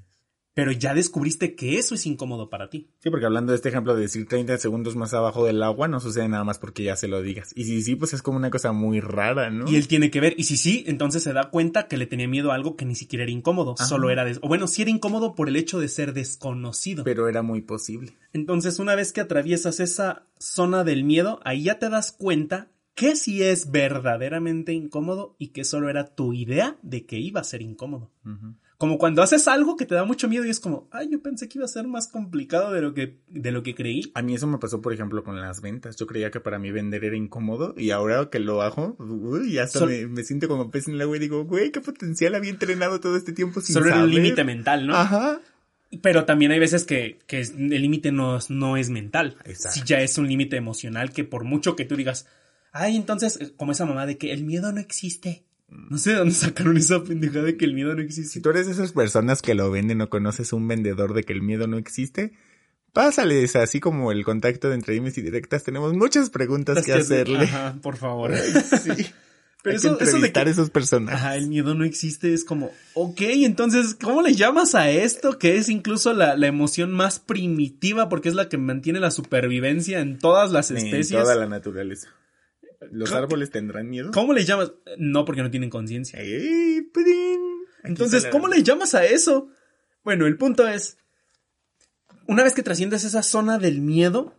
[0.54, 2.90] pero ya descubriste que eso es incómodo para ti.
[2.98, 6.00] Sí, porque hablando de este ejemplo de decir 30 segundos más abajo del agua, no
[6.00, 7.52] sucede nada más porque ya se lo digas.
[7.54, 9.70] Y si sí, pues es como una cosa muy rara, ¿no?
[9.70, 12.28] Y él tiene que ver, y si sí, entonces se da cuenta que le tenía
[12.28, 15.34] miedo a algo que ni siquiera era incómodo, solo era, o bueno, sí era incómodo
[15.34, 17.04] por el hecho de ser desconocido.
[17.04, 18.12] Pero era muy posible.
[18.32, 23.16] Entonces, una vez que atraviesas esa zona del miedo, ahí ya te das cuenta que
[23.16, 27.62] sí es verdaderamente incómodo y que solo era tu idea de que iba a ser
[27.62, 28.10] incómodo
[28.80, 31.50] Como cuando haces algo que te da mucho miedo y es como, ay, yo pensé
[31.50, 34.10] que iba a ser más complicado de lo que, de lo que creí.
[34.14, 35.96] A mí eso me pasó, por ejemplo, con las ventas.
[35.96, 39.80] Yo creía que para mí vender era incómodo y ahora que lo hago, uy, hasta
[39.80, 42.48] Sol- me, me siento como pez en el agua y digo, güey, qué potencial había
[42.48, 44.08] entrenado todo este tiempo sin Solo era saber.
[44.08, 44.96] un límite mental, ¿no?
[44.96, 45.38] Ajá.
[46.00, 49.36] Pero también hay veces que, que el límite no, es- no es mental.
[49.44, 49.78] Exacto.
[49.78, 52.26] Si ya es un límite emocional que por mucho que tú digas,
[52.72, 55.44] ay, entonces, como esa mamá de que el miedo no existe.
[55.70, 58.30] No sé de dónde sacaron esa pendejada de que el miedo no existe.
[58.30, 61.32] Si tú eres de esas personas que lo venden o conoces un vendedor de que
[61.32, 62.32] el miedo no existe,
[62.92, 65.62] pásales así como el contacto de entre dimes y directas.
[65.64, 67.44] Tenemos muchas preguntas que hacerle.
[67.44, 68.34] Ajá, por favor.
[68.36, 68.90] Sí.
[69.62, 71.14] Pero Hay eso, que eso de entrevistar que, a esas personas.
[71.16, 75.38] ajá, el miedo no existe es como, ok, entonces, ¿cómo le llamas a esto?
[75.38, 80.00] Que es incluso la, la emoción más primitiva porque es la que mantiene la supervivencia
[80.00, 81.20] en todas las En especies.
[81.20, 82.08] toda la naturaleza.
[82.90, 84.10] ¿Los árboles tendrán miedo?
[84.12, 84.72] ¿Cómo le llamas?
[84.96, 86.18] No, porque no tienen conciencia.
[87.82, 89.48] Entonces, ¿cómo le llamas a eso?
[90.02, 90.96] Bueno, el punto es,
[92.26, 94.34] una vez que trasciendes esa zona del miedo,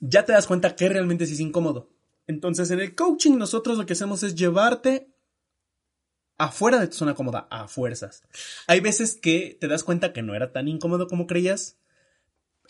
[0.00, 1.90] ya te das cuenta que realmente sí es incómodo.
[2.26, 5.12] Entonces, en el coaching nosotros lo que hacemos es llevarte
[6.38, 8.22] afuera de tu zona cómoda, a fuerzas.
[8.66, 11.78] Hay veces que te das cuenta que no era tan incómodo como creías.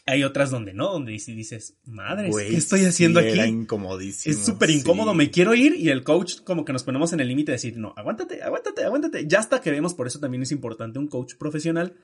[0.08, 3.52] Hay otras donde no, donde dices- dices, madre, ¿qué estoy haciendo sí, Era aquí?
[3.52, 4.32] incomodísimo.
[4.32, 5.16] Es súper incómodo, sí.
[5.18, 7.76] me quiero ir y el coach como que nos ponemos en el límite de decir,
[7.76, 9.26] no, aguántate, aguántate, aguántate.
[9.26, 11.94] Ya hasta que vemos, por eso también es importante un coach profesional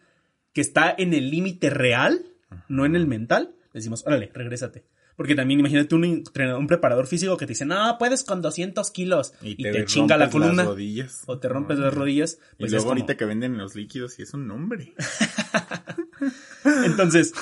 [0.53, 2.27] que está en el límite real,
[2.69, 3.55] no en el mental.
[3.73, 4.85] Le decimos, órale, regrésate.
[5.17, 8.91] Porque también imagínate un, entrenador- un preparador físico que te dice, no, puedes con 200
[8.91, 11.23] kilos y, te, chinga la columna rodillas.
[11.27, 11.85] o te rompes No.
[11.85, 12.39] las rodillas.
[12.55, 14.95] Y Pues luego es como- ahorita que venden los líquidos y es un nombre.
[16.85, 17.33] Entonces,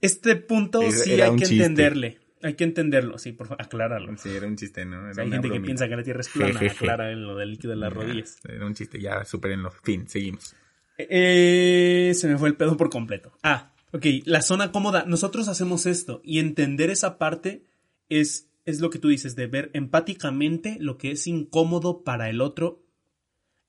[0.00, 1.54] este punto Era- sí era hay que chiste.
[1.64, 2.18] entenderle.
[2.42, 4.14] Hay que entenderlo, sí, por favor, acláralo.
[4.18, 5.00] Sí, era un chiste, ¿no?
[5.00, 6.76] Era O sea, hay gente que piensa que la Tierra es plana, Jejeje.
[6.76, 8.38] aclara en lo del líquido de las rodillas.
[8.46, 9.70] Era un chiste, ya supérenlo.
[9.82, 10.54] Fin, seguimos.
[10.98, 13.32] Eh, se me fue el pedo por completo.
[13.42, 15.04] Ah, ok, la zona cómoda.
[15.06, 17.64] Nosotros hacemos esto y entender esa parte
[18.08, 22.40] es, es lo que tú dices, de ver empáticamente lo que es incómodo para el
[22.40, 22.82] otro.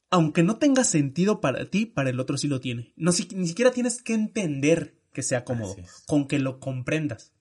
[0.10, 2.94] Aunque no tenga sentido para ti, para el otro sí lo tiene.
[2.96, 5.76] No, si- ni siquiera tienes que entender que sea cómodo,
[6.06, 7.34] con que lo comprendas.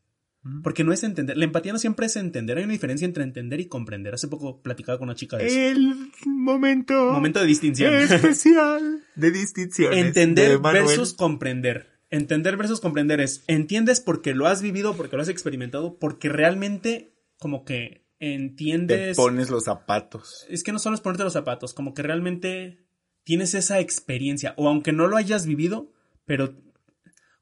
[0.62, 1.37] Porque no es entender.
[1.37, 2.57] La empatía no siempre es entender.
[2.57, 4.14] Hay una diferencia entre entender y comprender.
[4.14, 5.59] Hace poco platicaba con una chica de eso.
[5.59, 7.93] El momento, Momento de distinción.
[7.95, 10.07] especial de distinciones.
[10.07, 11.95] Entender de versus comprender.
[12.11, 17.14] Entender versus comprender es, entiendes porque lo has vivido, porque lo has experimentado, porque realmente
[17.38, 19.16] como que Te entiendes...
[19.16, 20.46] pones los zapatos.
[20.48, 22.86] Es que no solo es ponerte los zapatos, como que realmente
[23.24, 25.92] tienes esa experiencia, o aunque no lo hayas vivido,
[26.24, 26.54] pero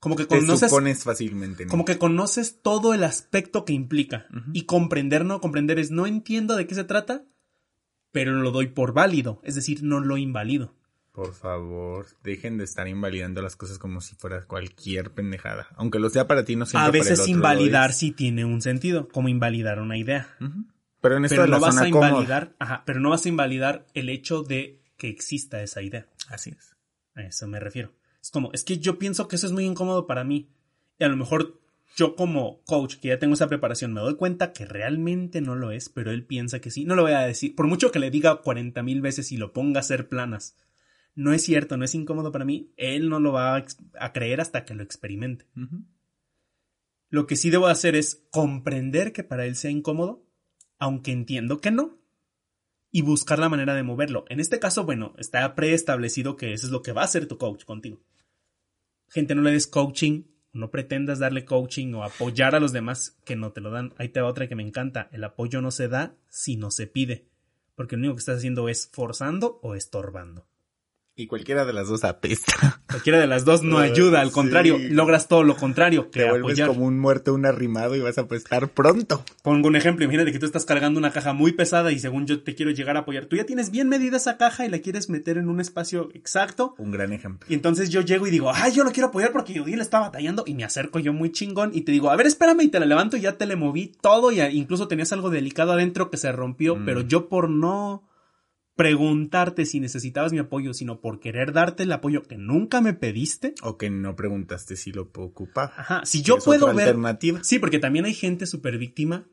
[0.00, 0.70] como que Te conoces...
[0.70, 1.64] supones fácilmente.
[1.64, 1.70] ¿no?
[1.70, 4.26] Como que conoces todo el aspecto que implica.
[4.52, 7.24] Y comprender, no comprender es, no entiendo de qué se trata,
[8.10, 10.74] pero lo doy por válido, es decir, no lo invalido.
[11.14, 15.68] Por favor, dejen de estar invalidando las cosas como si fuera cualquier pendejada.
[15.76, 18.44] Aunque lo sea para ti, no siempre A para el veces otro invalidar sí tiene
[18.44, 20.26] un sentido, como invalidar una idea.
[21.00, 23.24] Pero en esto Pero de la no vas zona a invalidar, ajá, pero no vas
[23.24, 26.08] a invalidar el hecho de que exista esa idea.
[26.30, 26.74] Así es.
[27.14, 27.92] A eso me refiero.
[28.20, 30.50] Es como, es que yo pienso que eso es muy incómodo para mí.
[30.98, 31.60] Y a lo mejor
[31.94, 35.70] yo como coach, que ya tengo esa preparación, me doy cuenta que realmente no lo
[35.70, 36.84] es, pero él piensa que sí.
[36.84, 37.54] No lo voy a decir.
[37.54, 40.56] Por mucho que le diga 40 mil veces y lo ponga a hacer planas.
[41.14, 42.72] No es cierto, no es incómodo para mí.
[42.76, 43.56] Él no lo va
[43.98, 45.46] a, creer hasta que lo experimente.
[47.08, 50.26] Lo que sí debo hacer es comprender que para él sea incómodo,
[50.78, 51.98] aunque entiendo que no,
[52.90, 54.24] y buscar la manera de moverlo.
[54.28, 57.38] En este caso, bueno, está preestablecido que eso es lo que va a hacer tu
[57.38, 58.00] coach contigo.
[59.08, 63.36] Gente, no le des coaching, no pretendas darle coaching o apoyar a los demás que
[63.36, 63.94] no te lo dan.
[63.98, 65.08] Ahí te va otra que me encanta.
[65.12, 67.26] El apoyo no se da si no se pide,
[67.74, 70.46] porque lo único que estás haciendo es forzando o estorbando.
[71.16, 72.80] Y cualquiera de las dos apesta.
[72.88, 74.34] Cualquiera de las dos no Ay, ayuda, al sí.
[74.34, 76.68] contrario, logras todo lo contrario que Te vuelves apoyar.
[76.68, 79.24] como un muerto, un arrimado y vas a apestar pronto.
[79.42, 82.42] Pongo un ejemplo, imagínate que tú estás cargando una caja muy pesada y según yo
[82.42, 85.08] te quiero llegar a apoyar, tú ya tienes bien medida esa caja y la quieres
[85.08, 86.74] meter en un espacio exacto.
[86.78, 87.46] Un gran ejemplo.
[87.48, 90.42] Y entonces yo llego y digo, ay, yo lo quiero apoyar porque Yodiel está batallando
[90.46, 92.86] y me acerco yo muy chingón y te digo, a ver, espérame y te la
[92.86, 96.32] levanto y ya te le moví todo y incluso tenías algo delicado adentro que se
[96.32, 96.84] rompió, Mm.
[96.84, 98.02] pero yo por no
[98.76, 103.54] preguntarte si necesitabas mi apoyo, sino por querer darte el apoyo que nunca me pediste.
[103.62, 105.72] O que no preguntaste si lo puedo ocupar.
[105.76, 107.40] Ajá, si yo Es puedo otra ver alternativa.
[107.44, 109.26] Sí, porque también hay gente súper víctima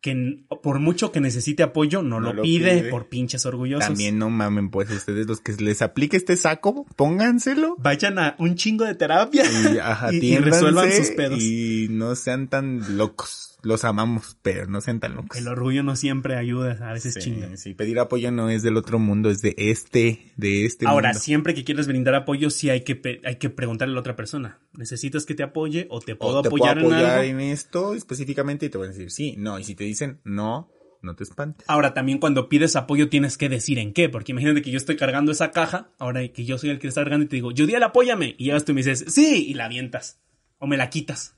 [0.00, 2.90] que por mucho que necesite apoyo no, No lo, pide, pide.
[2.90, 3.86] por pinches orgullosos.
[3.86, 7.76] También no mamen, pues ustedes los que les aplique este saco, pónganselo.
[7.78, 11.40] Vayan a un chingo de terapia Y, ajá, y- y atiéndanse resuelvan sus pedos.
[11.42, 13.53] Y no sean tan locos.
[13.64, 15.36] Los amamos, pero no sean tan locos.
[15.38, 17.56] El orgullo no siempre ayuda, a veces Sí, chinga.
[17.56, 21.20] sí, pedir apoyo no es del otro mundo, es de este, de este Ahora, mundo.
[21.20, 24.58] siempre que quieres brindar apoyo, sí hay que, hay que preguntarle a la otra persona.
[24.74, 28.66] ¿Necesitas que te apoye o te puedo O te apoyar, puedo apoyar en esto específicamente
[28.66, 29.58] y te van a decir sí, no.
[29.58, 30.70] Y si te dicen no,
[31.02, 31.64] no te espantes.
[31.68, 34.96] Ahora, también cuando pides apoyo tienes que decir en qué, porque imagínate que yo estoy
[34.96, 37.82] cargando esa caja, ahora que yo soy el que está cargando y te digo, Yodiel,
[37.82, 38.34] apóyame.
[38.38, 40.20] Y llegas tú y me dices, sí, y la avientas.
[40.58, 41.36] O me la quitas.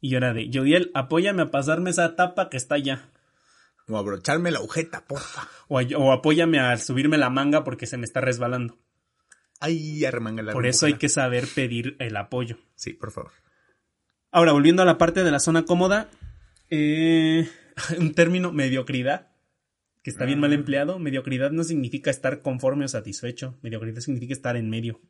[0.00, 3.10] Y yo era de, Yodiel, apóyame a pasarme esa tapa que está allá.
[3.88, 5.48] O abrocharme la agujeta, porfa.
[5.68, 8.78] O, o apóyame a subirme la manga porque se me está resbalando.
[9.60, 12.58] Ay, arremanga la Por eso hay que saber pedir el apoyo.
[12.74, 13.32] Sí, por favor.
[14.30, 16.10] Ahora, volviendo a la parte de la zona cómoda,
[16.70, 17.48] eh,
[17.98, 19.28] un término mediocridad,
[20.02, 20.98] que está bien mal empleado.
[20.98, 23.58] Mediocridad no significa estar conforme o satisfecho.
[23.62, 25.00] Mediocridad significa estar en medio.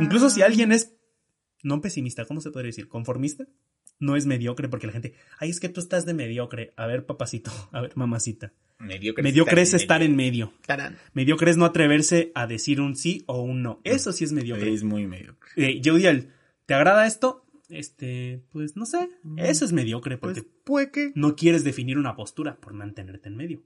[0.00, 0.96] Incluso si alguien es,
[1.62, 2.88] no pesimista, ¿cómo se podría decir?
[2.88, 3.46] Conformista,
[3.98, 6.72] no es mediocre porque la gente, ay, es que tú estás de mediocre.
[6.76, 8.52] A ver, papacito, a ver, mamacita.
[8.78, 10.52] Mediocre, Mediocre es estar en medio.
[10.64, 10.96] Tarán.
[11.12, 13.80] Mediocre es no atreverse a decir un sí o un no.
[13.82, 14.72] Eso sí es mediocre.
[14.72, 15.50] Es muy mediocre.
[15.56, 16.30] Eh, Jodiel,
[16.64, 17.44] ¿te agrada esto?
[17.68, 19.10] Este, pues no sé.
[19.36, 21.12] Eso es mediocre porque Pues puede que.
[21.16, 23.64] no quieres definir una postura por mantenerte en medio.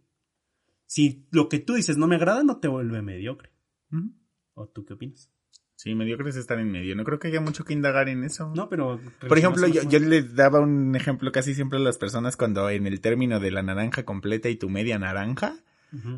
[0.86, 3.50] Si lo que tú dices no me agrada, no te vuelve mediocre.
[4.54, 5.30] ¿O tú qué opinas?
[5.82, 6.94] Sí, mediocre es estar en medio.
[6.94, 8.52] No creo que haya mucho que indagar en eso.
[8.54, 9.00] No, pero...
[9.26, 12.86] Por ejemplo, yo, yo les daba un ejemplo casi siempre a las personas cuando en
[12.86, 15.56] el término de la naranja completa y tu media naranja,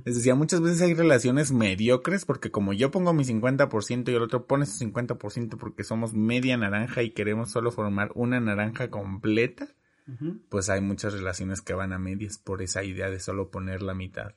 [0.04, 4.22] les decía, muchas veces hay relaciones mediocres porque como yo pongo mi 50% y el
[4.22, 9.74] otro pone su 50% porque somos media naranja y queremos solo formar una naranja completa,
[10.50, 13.94] pues hay muchas relaciones que van a medias por esa idea de solo poner la
[13.94, 14.34] mitad.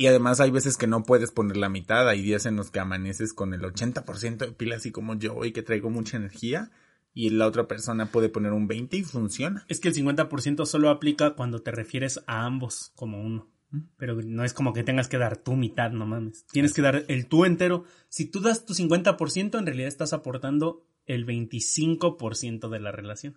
[0.00, 2.80] Y además hay veces que no puedes poner la mitad, hay días en los que
[2.80, 6.70] amaneces con el 80% de pila así como yo y que traigo mucha energía
[7.12, 9.66] y la otra persona puede poner un 20 y funciona.
[9.68, 13.50] Es que el 50% solo aplica cuando te refieres a ambos como uno.
[13.98, 16.46] Pero no es como que tengas que dar tu mitad, no mames.
[16.46, 17.84] Tienes que dar el tú entero.
[18.08, 23.36] Si tú das tu 50%, en realidad estás aportando el 25% de la relación.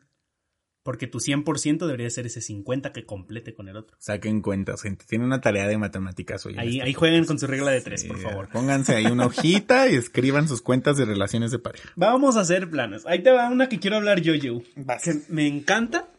[0.83, 3.95] Porque tu 100% debería ser ese 50% que complete con el otro.
[3.99, 5.05] Saquen cuentas, gente.
[5.07, 6.55] Tiene una tarea de matemáticas hoy.
[6.57, 8.49] Ahí, este ahí jueguen con su regla de tres, Sí, por favor.
[8.49, 11.89] Pónganse ahí una hojita y escriban sus cuentas de relaciones de pareja.
[11.95, 13.05] Vamos a hacer planes.
[13.05, 14.61] Ahí te va una que quiero hablar yo, yo.
[15.03, 16.09] Que me encanta.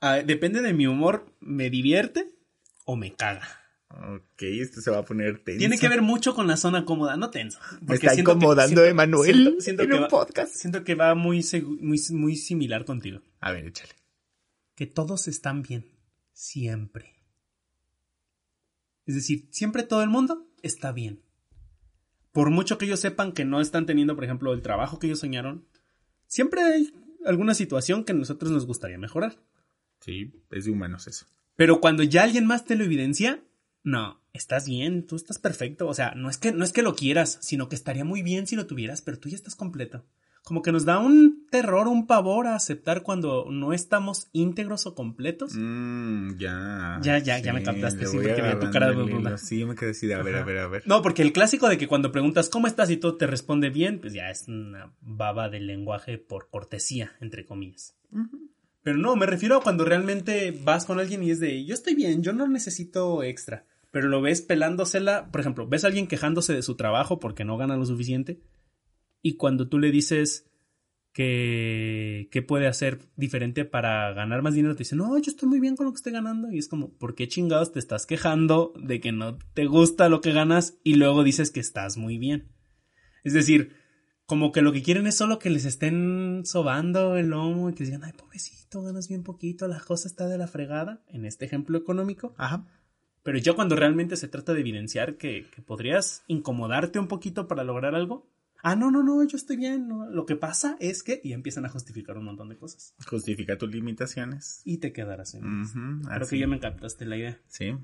[0.00, 2.26] Ah, depende de mi humor, me divierte
[2.84, 3.63] o me caga.
[3.90, 5.58] Ok, esto se va a poner tenso.
[5.58, 7.58] Tiene que ver mucho con la zona cómoda, no tenso.
[7.80, 10.54] Me está siento que- incomodando siento- Emanuel siento- siento en que un va- podcast.
[10.54, 11.44] Siento que va muy,
[11.80, 13.20] muy, muy similar contigo.
[13.40, 13.92] A ver, échale.
[14.74, 15.86] Que todos están bien.
[16.32, 17.14] Siempre.
[19.06, 21.20] Es decir, siempre todo el mundo está bien.
[22.32, 25.20] Por mucho que ellos sepan que no están teniendo, por ejemplo, el trabajo que ellos
[25.20, 25.66] soñaron,
[26.26, 26.92] siempre hay
[27.24, 29.36] alguna situación que a nosotros nos gustaría mejorar.
[30.00, 31.26] Sí, es de humanos eso.
[31.54, 33.40] Pero cuando ya alguien más te lo evidencia,
[33.84, 35.86] no, estás bien, tú estás perfecto.
[35.86, 38.46] O sea, no es que, no es que lo quieras, sino que estaría muy bien
[38.46, 40.04] si lo tuvieras, pero tú ya estás completo.
[40.42, 44.94] Como que nos da un terror, un pavor a aceptar cuando no estamos íntegros o
[44.94, 45.54] completos.
[45.54, 46.98] Mmm, ya.
[47.02, 49.38] Ya, ya, ya me captaste, sí, porque vi tu cara de duda.
[49.38, 50.82] Sí, yo me quedé así de a ver, a ver, a ver.
[50.86, 54.00] No, porque el clásico de que cuando preguntas cómo estás y todo te responde bien,
[54.00, 57.96] pues ya es una baba del lenguaje por cortesía, entre comillas.
[58.82, 61.94] Pero no, me refiero a cuando realmente vas con alguien y es de, yo estoy
[61.94, 63.64] bien, yo no necesito extra.
[63.94, 67.56] Pero lo ves pelándosela, por ejemplo, ves a alguien quejándose de su trabajo porque no
[67.56, 68.40] gana lo suficiente.
[69.22, 70.50] Y cuando tú le dices
[71.12, 75.60] que, que puede hacer diferente para ganar más dinero, te dice, no, yo estoy muy
[75.60, 76.50] bien con lo que estoy ganando.
[76.50, 80.20] Y es como, ¿por qué chingados te estás quejando de que no te gusta lo
[80.20, 82.48] que ganas y luego dices que estás muy bien?
[83.22, 83.76] Es decir,
[84.26, 87.84] como que lo que quieren es solo que les estén sobando el lomo y que
[87.84, 91.78] digan, ay, pobrecito, ganas bien poquito, la cosa está de la fregada, en este ejemplo
[91.78, 92.34] económico.
[92.38, 92.66] Ajá.
[93.24, 97.64] Pero ya cuando realmente se trata de evidenciar que, que podrías incomodarte un poquito para
[97.64, 98.28] lograr algo,
[98.62, 101.64] ah, no, no, no, yo estoy bien, no, lo que pasa es que, y empiezan
[101.64, 102.94] a justificar un montón de cosas.
[103.08, 104.60] Justifica tus limitaciones.
[104.64, 105.62] Y te quedarás en.
[105.62, 106.30] Ujú, Creo así.
[106.36, 107.40] que ya me captaste la idea.
[107.48, 107.74] Sí.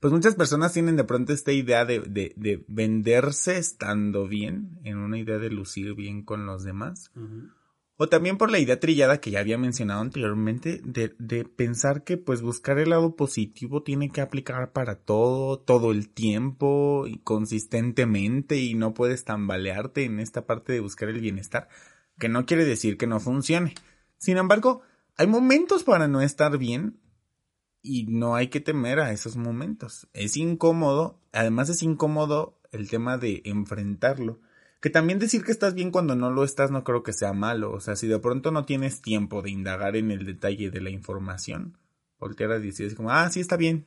[0.00, 4.96] Pues muchas personas tienen de pronto esta idea de, de, de venderse estando bien, en
[4.96, 7.12] una idea de lucir bien con los demás.
[8.02, 12.16] O también por la idea trillada que ya había mencionado anteriormente, de, de pensar que
[12.16, 18.56] pues buscar el lado positivo tiene que aplicar para todo, todo el tiempo y consistentemente
[18.56, 21.68] y no puedes tambalearte en esta parte de buscar el bienestar,
[22.18, 23.74] que no quiere decir que no funcione.
[24.16, 24.80] Sin embargo,
[25.18, 26.98] hay momentos para no estar bien
[27.82, 30.08] y no hay que temer a esos momentos.
[30.14, 34.40] Es incómodo, además es incómodo el tema de enfrentarlo.
[34.80, 37.72] Que también decir que estás bien cuando no lo estás no creo que sea malo.
[37.72, 40.90] O sea, si de pronto no tienes tiempo de indagar en el detalle de la
[40.90, 41.76] información,
[42.18, 43.86] voltear a decir como, ah, sí, está bien,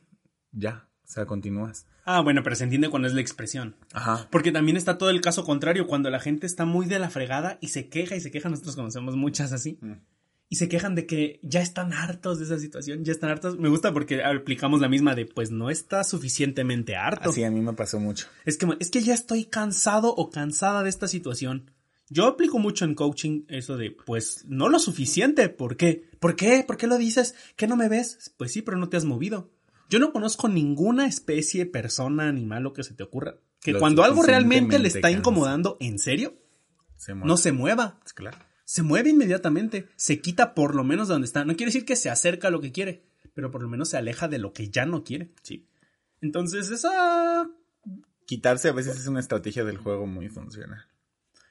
[0.52, 1.86] ya, o sea, continúas.
[2.04, 3.76] Ah, bueno, pero se entiende cuando es la expresión.
[3.92, 4.28] Ajá.
[4.30, 7.58] Porque también está todo el caso contrario, cuando la gente está muy de la fregada
[7.60, 9.78] y se queja y se queja, nosotros conocemos muchas así.
[9.80, 9.92] Mm.
[10.54, 13.58] Y se quejan de que ya están hartos de esa situación, ya están hartos.
[13.58, 17.30] Me gusta porque aplicamos la misma de, pues no está suficientemente harto.
[17.30, 18.28] Así a mí me pasó mucho.
[18.44, 21.72] Es que, es que ya estoy cansado o cansada de esta situación.
[22.08, 25.48] Yo aplico mucho en coaching eso de, pues, no lo suficiente.
[25.48, 26.08] ¿Por qué?
[26.20, 26.62] ¿Por qué?
[26.64, 27.34] ¿Por qué lo dices?
[27.56, 28.32] ¿Que no me ves?
[28.36, 29.50] Pues sí, pero no te has movido.
[29.90, 34.04] Yo no conozco ninguna especie, persona, animal, lo que se te ocurra, que Lo cuando
[34.04, 36.36] algo realmente le está incomodando, en serio,
[36.96, 37.98] Se no se mueva.
[38.14, 38.38] Claro.
[38.64, 39.88] Se mueve inmediatamente.
[39.96, 41.44] Se quita por lo menos de donde está.
[41.44, 43.04] No quiere decir que se acerca a lo que quiere,
[43.34, 45.30] pero por lo menos se aleja de lo que ya no quiere.
[45.42, 45.66] Sí.
[46.20, 47.50] Entonces, esa
[48.26, 50.86] Quitarse a veces es una estrategia del juego muy funcional.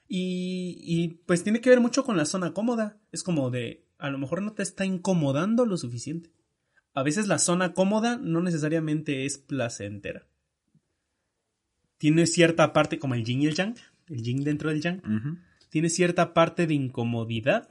[0.08, 2.98] Y, y pues tiene que ver mucho con la zona cómoda.
[3.12, 6.30] Es como de, a lo mejor no te está incomodando lo suficiente.
[6.92, 10.26] A veces la zona cómoda no necesariamente es placentera.
[11.98, 13.76] Tiene cierta parte, como el yin y el yang,
[14.08, 15.38] el yin dentro del yang, Ujú.
[15.74, 17.68] Tiene cierta parte de incomodidad.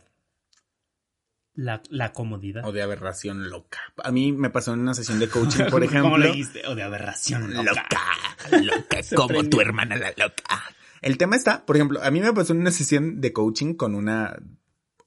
[1.54, 2.66] La, la comodidad.
[2.66, 3.80] O de aberración loca.
[4.04, 6.10] A mí me pasó en una sesión de coaching, por ejemplo.
[6.10, 6.68] ¿Cómo le dijiste?
[6.68, 7.72] O de aberración loca.
[7.72, 10.62] loca, loca, como tu hermana la loca.
[11.02, 13.96] El tema está, por ejemplo, a mí me pasó en una sesión de coaching con
[13.96, 14.38] una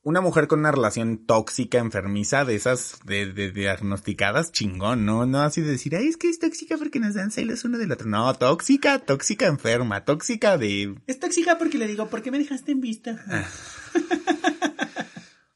[0.06, 5.26] una mujer con una relación tóxica, enfermiza, de esas de, de- diagnosticadas, chingón, ¿no?
[5.26, 7.90] No así de decir, ay, es que es tóxica porque nos dan celos uno del
[7.90, 8.06] otro.
[8.06, 10.94] No, tóxica, tóxica enferma, tóxica de...
[11.08, 13.24] Es tóxica porque le digo, ¿por qué me dejaste en vista?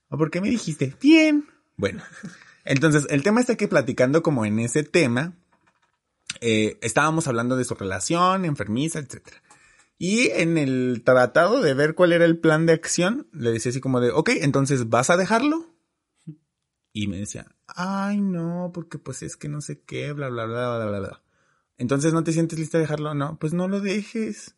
[0.09, 0.97] ¿O por qué me dijiste?
[1.01, 1.45] Bien.
[1.77, 2.03] Bueno,
[2.65, 5.33] entonces el tema está que platicando como en ese tema,
[6.41, 9.41] eh, estábamos hablando de su relación, enfermiza, etcétera.
[10.03, 13.83] Y en el tratado de ver cuál era el plan de acción, le decía así
[13.83, 15.75] como de, ok, entonces, ¿vas a dejarlo?
[16.95, 20.79] Y me decía, ay, no, porque pues es que no sé qué, bla, bla, bla,
[20.79, 21.23] bla, bla, bla.
[21.77, 23.13] Entonces, ¿no te sientes lista de dejarlo?
[23.13, 24.57] No, pues no lo dejes.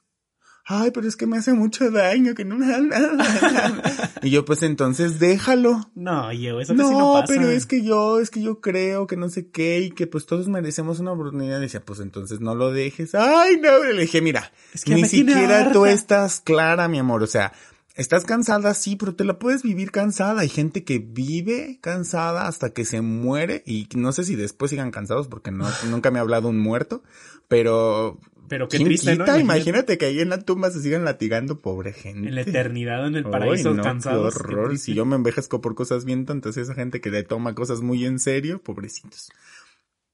[0.65, 2.57] Ay, pero es que me hace mucho daño, que no...
[4.23, 5.91] y yo, pues entonces, déjalo.
[5.97, 7.25] No, yo, eso No, casi no pasa.
[7.27, 10.25] pero es que yo, es que yo creo que no sé qué y que pues
[10.25, 11.61] todos merecemos una oportunidad.
[11.61, 13.17] Decía, pues entonces no lo dejes.
[13.17, 17.25] Ay, no, le dije, mira, Es que ni me siquiera tú estás clara, mi amor.
[17.25, 17.53] O sea,
[17.97, 20.43] estás cansada, sí, pero te la puedes vivir cansada.
[20.43, 24.93] Hay gente que vive cansada hasta que se muere y no sé si después sigan
[24.93, 27.03] cansados porque no, nunca me ha hablado un muerto,
[27.49, 28.21] pero...
[28.53, 29.15] Pero qué ¿quién triste.
[29.15, 29.41] Imagínate.
[29.41, 32.29] Imagínate que ahí en la tumba se sigan latigando, pobre gente.
[32.29, 34.35] En la eternidad, en el paraíso, Ay, no, cansados.
[34.35, 34.77] Qué horror.
[34.77, 38.05] Si yo me envejezco por cosas bien tontas, esa gente que le toma cosas muy
[38.05, 39.31] en serio, pobrecitos.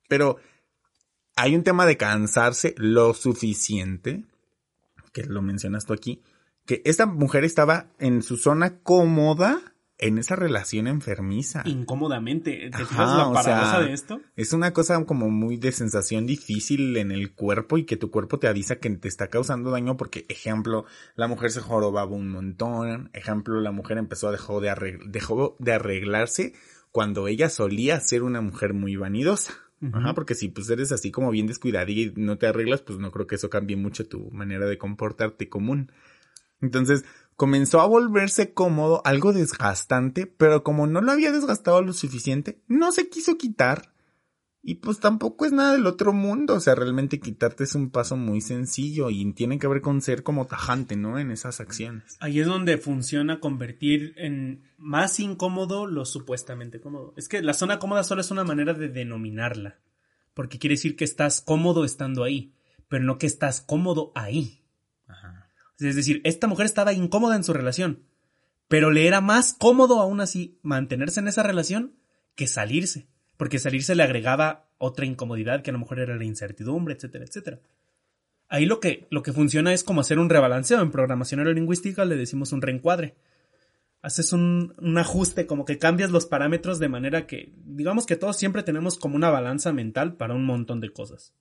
[0.06, 0.36] Pero
[1.34, 4.22] hay un tema de cansarse lo suficiente,
[5.12, 6.22] que lo mencionas tú aquí,
[6.64, 9.60] que esta mujer estaba en su zona cómoda
[9.98, 11.62] en esa relación enfermiza.
[11.66, 12.70] Incómodamente.
[12.70, 14.20] ¿Te Ajá, la o paradoja sea, de esto?
[14.36, 18.38] Es una cosa como muy de sensación difícil en el cuerpo y que tu cuerpo
[18.38, 20.84] te avisa que te está causando daño porque, ejemplo,
[21.16, 25.56] la mujer se jorobaba un montón, ejemplo, la mujer empezó a dejó de, arregl- dejó
[25.58, 26.54] de arreglarse
[26.92, 29.52] cuando ella solía ser una mujer muy vanidosa.
[29.92, 33.12] Ajá, porque si pues eres así como bien descuidada y no te arreglas, pues no
[33.12, 35.92] creo que eso cambie mucho tu manera de comportarte común.
[36.60, 37.04] Entonces
[37.38, 42.90] comenzó a volverse cómodo, algo desgastante, pero como no lo había desgastado lo suficiente, no
[42.90, 43.94] se quiso quitar.
[44.60, 48.16] Y pues tampoco es nada del otro mundo, o sea, realmente quitarte es un paso
[48.16, 51.16] muy sencillo y tiene que ver con ser como tajante, ¿no?
[51.16, 52.16] En esas acciones.
[52.18, 57.14] Ahí es donde funciona convertir en más incómodo lo supuestamente cómodo.
[57.16, 59.78] Es que la zona cómoda solo es una manera de denominarla.
[60.34, 62.52] Porque quiere decir que estás cómodo estando ahí,
[62.88, 64.57] pero no que estás cómodo ahí.
[65.78, 68.02] Es decir, esta mujer estaba incómoda en su relación,
[68.68, 71.94] pero le era más cómodo aún así mantenerse en esa relación
[72.34, 73.06] que salirse,
[73.36, 77.60] porque salirse le agregaba otra incomodidad que a lo mejor era la incertidumbre, etcétera, etcétera.
[78.48, 80.80] Ahí lo que, lo que funciona es como hacer un rebalanceo.
[80.80, 83.14] En programación neurolingüística le decimos un reencuadre.
[84.00, 88.36] Haces un, un ajuste, como que cambias los parámetros de manera que, digamos que todos
[88.36, 91.34] siempre tenemos como una balanza mental para un montón de cosas.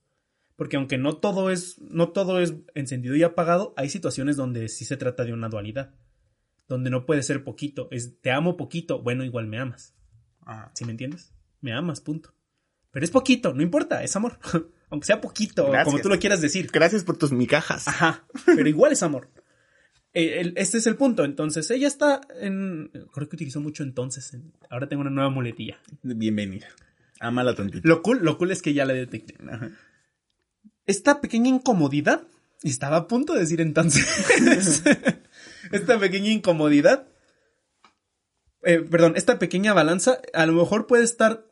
[0.58, 4.84] Porque aunque no todo es, no todo es encendido y apagado, hay situaciones donde sí
[4.84, 5.94] se trata de una dualidad.
[6.68, 7.88] Donde no puede ser poquito.
[7.92, 9.96] Es te amo poquito, bueno, igual me amas.
[10.46, 11.32] Ah, ¿Sí me entiendes?
[11.62, 12.34] Me amas, punto.
[12.92, 14.40] Pero es poquito, no importa, es amor.
[14.90, 15.86] aunque sea poquito, Gracias.
[15.86, 16.70] como tú lo quieras decir.
[16.74, 17.88] Gracias por tus migajas.
[17.88, 19.30] Ajá, pero igual es amor.
[20.14, 21.24] Eh, Este es el punto.
[21.24, 22.90] Entonces, ella está en.
[23.14, 24.34] Creo que utilizó mucho entonces.
[24.34, 25.78] en- Ahora tengo una nueva muletilla.
[26.02, 26.68] Bienvenida.
[27.20, 27.88] Ámala tantito.
[27.88, 29.36] Lo cool, lo cool es que ya la detecté.
[29.48, 29.70] Ajá.
[30.88, 32.24] Esta pequeña incomodidad.
[32.64, 34.04] Y estaba a punto de decir entonces.
[35.72, 37.08] esta pequeña incomodidad.
[38.64, 41.46] eh, perdón, esta pequeña balanza a lo mejor puede estar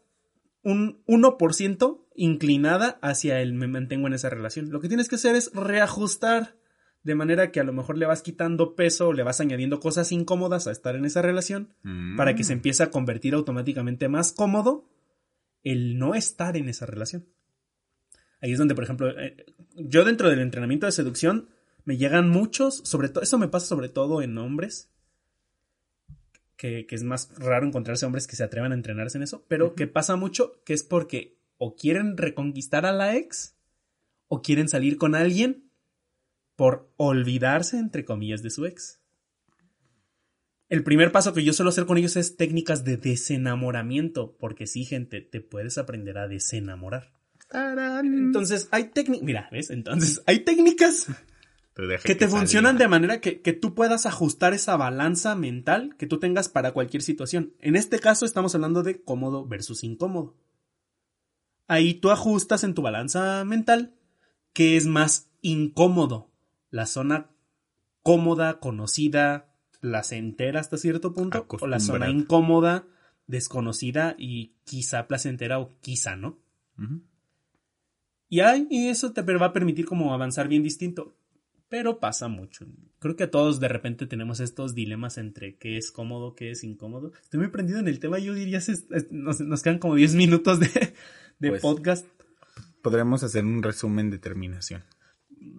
[0.64, 4.72] un 1% inclinada hacia el me mantengo en esa relación.
[4.72, 6.56] Lo que tienes que hacer es reajustar
[7.04, 10.12] de manera que a lo mejor le vas quitando peso o le vas añadiendo cosas
[10.12, 11.76] incómodas a estar en esa relación
[12.18, 12.58] para que se Mm.
[12.58, 14.90] empiece a convertir automáticamente más cómodo
[15.62, 17.28] el no estar en esa relación.
[18.42, 21.50] Ahí es donde, por ejemplo, eh, yo dentro del entrenamiento de seducción
[21.84, 24.90] me llegan muchos, sobre todo, eso me pasa sobre todo en hombres,
[26.58, 29.76] que, que es más raro encontrarse hombres que se atrevan a entrenarse en eso, pero
[29.76, 33.56] que pasa mucho que es porque o quieren reconquistar a la ex
[34.28, 35.70] o quieren salir con alguien
[36.56, 39.00] por olvidarse, entre comillas, de su ex.
[40.68, 44.84] El primer paso que yo suelo hacer con ellos es técnicas de desenamoramiento, porque sí,
[44.84, 47.15] gente, te puedes aprender a desenamorar.
[48.28, 49.70] Entonces, hay técnicas, mira, ¿ves?
[49.70, 51.08] Entonces, hay técnicas
[51.76, 52.40] que te salga.
[52.40, 56.72] funcionan de manera que, que tú puedas ajustar esa balanza mental que tú tengas para
[56.72, 57.54] cualquier situación.
[57.60, 60.36] En este caso estamos hablando de cómodo versus incómodo.
[61.68, 63.96] Ahí tú ajustas en tu balanza mental
[64.54, 66.32] que es más incómodo.
[66.70, 67.32] La zona
[68.04, 72.88] cómoda, conocida, placentera hasta cierto punto, o la zona incómoda,
[73.28, 76.40] desconocida y quizá placentera o quizá no.
[76.78, 77.02] Ujú.
[78.30, 81.16] Y, hay, y eso te va a permitir como avanzar bien distinto.
[81.70, 82.66] Pero pasa mucho.
[83.00, 86.64] Creo que a todos de repente tenemos estos dilemas entre qué es cómodo, qué es
[86.64, 87.12] incómodo.
[87.22, 88.20] Estoy muy prendido en el tema.
[88.20, 88.60] Yo diría,
[89.12, 90.94] nos, nos quedan como 10 minutos de,
[91.40, 91.62] de Pues.
[91.62, 92.08] podcast.
[92.82, 94.84] Podremos hacer un resumen de terminación.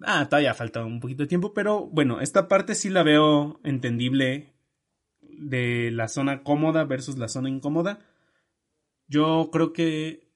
[0.03, 4.53] Ah, todavía falta un poquito de tiempo, pero bueno, esta parte sí la veo entendible
[5.21, 7.99] de la zona cómoda versus la zona incómoda.
[9.07, 10.26] Yo creo que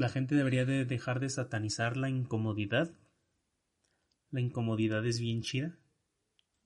[0.00, 2.90] la gente debería de dejar de satanizar la incomodidad.
[4.30, 5.78] La incomodidad es bien chida.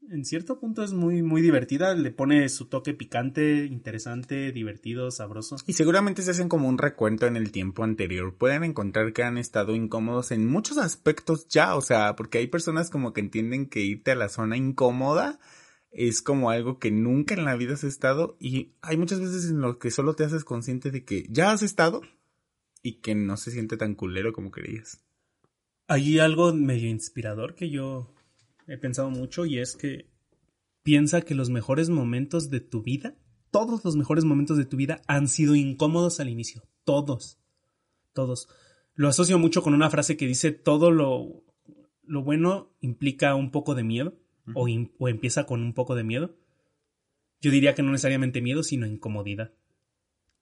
[0.09, 5.57] En cierto punto es muy, muy divertida, le pone su toque picante, interesante, divertido, sabroso.
[5.67, 8.37] Y seguramente se hacen como un recuento en el tiempo anterior.
[8.37, 12.89] Pueden encontrar que han estado incómodos en muchos aspectos ya, o sea, porque hay personas
[12.89, 15.41] como que entienden que irte a la zona incómoda
[15.91, 19.61] es como algo que nunca en la vida has estado y hay muchas veces en
[19.61, 22.03] lo que solo te haces consciente de que ya has estado
[22.85, 25.03] y que no se siente tan culero como creías.
[25.89, 28.15] Hay algo medio inspirador que yo
[28.69, 30.11] he pensado mucho y es que
[30.83, 33.17] piensa que los mejores momentos de tu vida,
[33.51, 36.63] todos los mejores momentos de tu vida han sido incómodos al inicio.
[36.85, 37.39] Todos.
[38.13, 38.49] Todos.
[38.95, 41.43] Lo asocio mucho con una frase que dice todo lo,
[42.03, 44.15] lo bueno implica un poco de miedo
[44.55, 44.69] o,
[44.99, 46.37] o empieza con un poco de miedo.
[47.41, 49.55] Yo diría que no necesariamente miedo, sino incomodidad.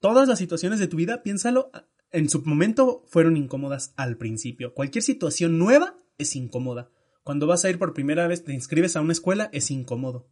[0.01, 1.70] Todas las situaciones de tu vida, piénsalo,
[2.13, 4.75] en su momento fueron incómodas al principio.
[4.75, 6.91] Cualquier situación nueva es incómoda.
[7.25, 10.29] Cuando vas a ir por primera vez, te inscribes a una escuela, es incómodo.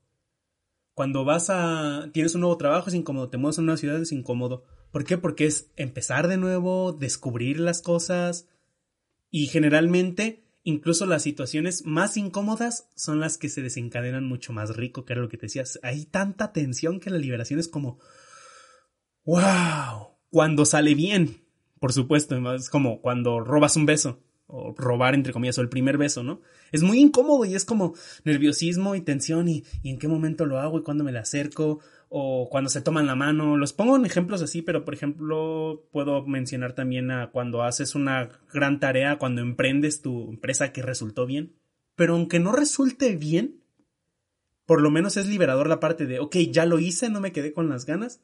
[0.94, 2.10] Cuando vas a.
[2.12, 3.30] tienes un nuevo trabajo, es incómodo.
[3.30, 4.64] Te mudas a una ciudad, es incómodo.
[4.90, 5.16] ¿Por qué?
[5.16, 8.48] Porque es empezar de nuevo, descubrir las cosas.
[9.30, 15.04] Y generalmente, incluso las situaciones más incómodas son las que se desencadenan mucho más rico,
[15.04, 15.78] que era lo que te decías.
[15.82, 18.00] Hay tanta tensión que la liberación es como.
[19.24, 20.18] ¡Wow!
[20.28, 21.46] Cuando sale bien,
[21.80, 22.54] por supuesto.
[22.54, 24.20] Es como cuando robas un beso.
[24.52, 26.40] O robar, entre comillas, o el primer beso, ¿no?
[26.72, 30.58] Es muy incómodo y es como nerviosismo y tensión y, y en qué momento lo
[30.58, 31.78] hago y cuándo me le acerco
[32.08, 33.56] o cuando se toman la mano.
[33.56, 38.28] Los pongo en ejemplos así, pero por ejemplo puedo mencionar también a cuando haces una
[38.52, 41.54] gran tarea, cuando emprendes tu empresa que resultó bien.
[41.94, 43.60] Pero aunque no resulte bien,
[44.66, 47.52] por lo menos es liberador la parte de, ok, ya lo hice, no me quedé
[47.52, 48.20] con las ganas.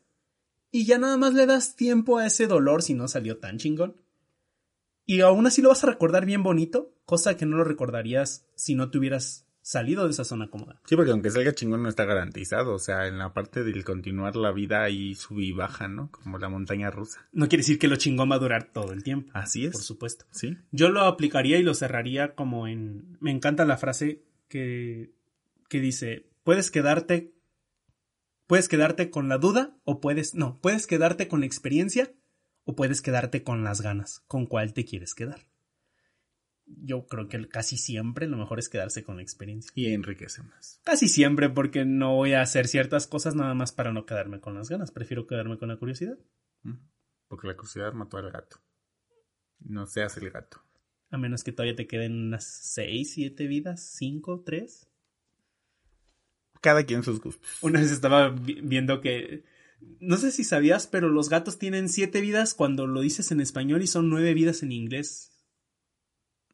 [0.77, 3.97] Y ya nada más le das tiempo a ese dolor si no salió tan chingón.
[5.07, 8.75] Y aún así lo vas a recordar bien bonito, cosa que no lo recordarías si
[8.75, 10.83] no te hubieras salido de esa zona cómoda.
[10.85, 14.37] Sí, porque aunque salga chingón no está garantizado, o sea, en la parte del continuar
[14.37, 16.11] la vida ahí sube y baja, ¿no?
[16.11, 17.27] Como la montaña rusa.
[17.33, 19.31] No quiere decir que lo chingón va a durar todo el tiempo.
[19.33, 19.73] Así es.
[19.73, 20.27] Por supuesto.
[20.31, 20.59] Sí.
[20.73, 23.17] Yo lo aplicaría y lo cerraría como en...
[23.21, 25.11] Me encanta la frase que,
[25.71, 27.33] que dice, puedes quedarte...
[28.47, 30.35] Puedes quedarte con la duda o puedes...
[30.35, 32.13] No, puedes quedarte con la experiencia
[32.65, 34.21] o puedes quedarte con las ganas.
[34.29, 35.47] ¿Con cuál te quieres quedar?
[36.67, 39.71] Yo creo que casi siempre lo mejor es quedarse con la experiencia.
[39.75, 40.81] Y enriquece más.
[40.85, 44.55] Casi siempre porque no voy a hacer ciertas cosas nada más para no quedarme con
[44.55, 44.91] las ganas.
[44.91, 46.19] Prefiero quedarme con la curiosidad.
[46.63, 46.75] Mm.
[47.29, 48.59] Porque la curiosidad mató al gato.
[49.61, 50.61] No seas el gato.
[51.11, 54.89] A menos que todavía te queden unas 6, 7 vidas, 5, 3.
[56.61, 57.47] Cada quien sus gustos.
[57.63, 59.45] Una vez estaba vi- viendo que.
[60.01, 63.83] No sé si sabías, pero los gatos tienen 7 vidas cuando lo dices en español
[63.83, 65.33] y son 9 vidas en inglés.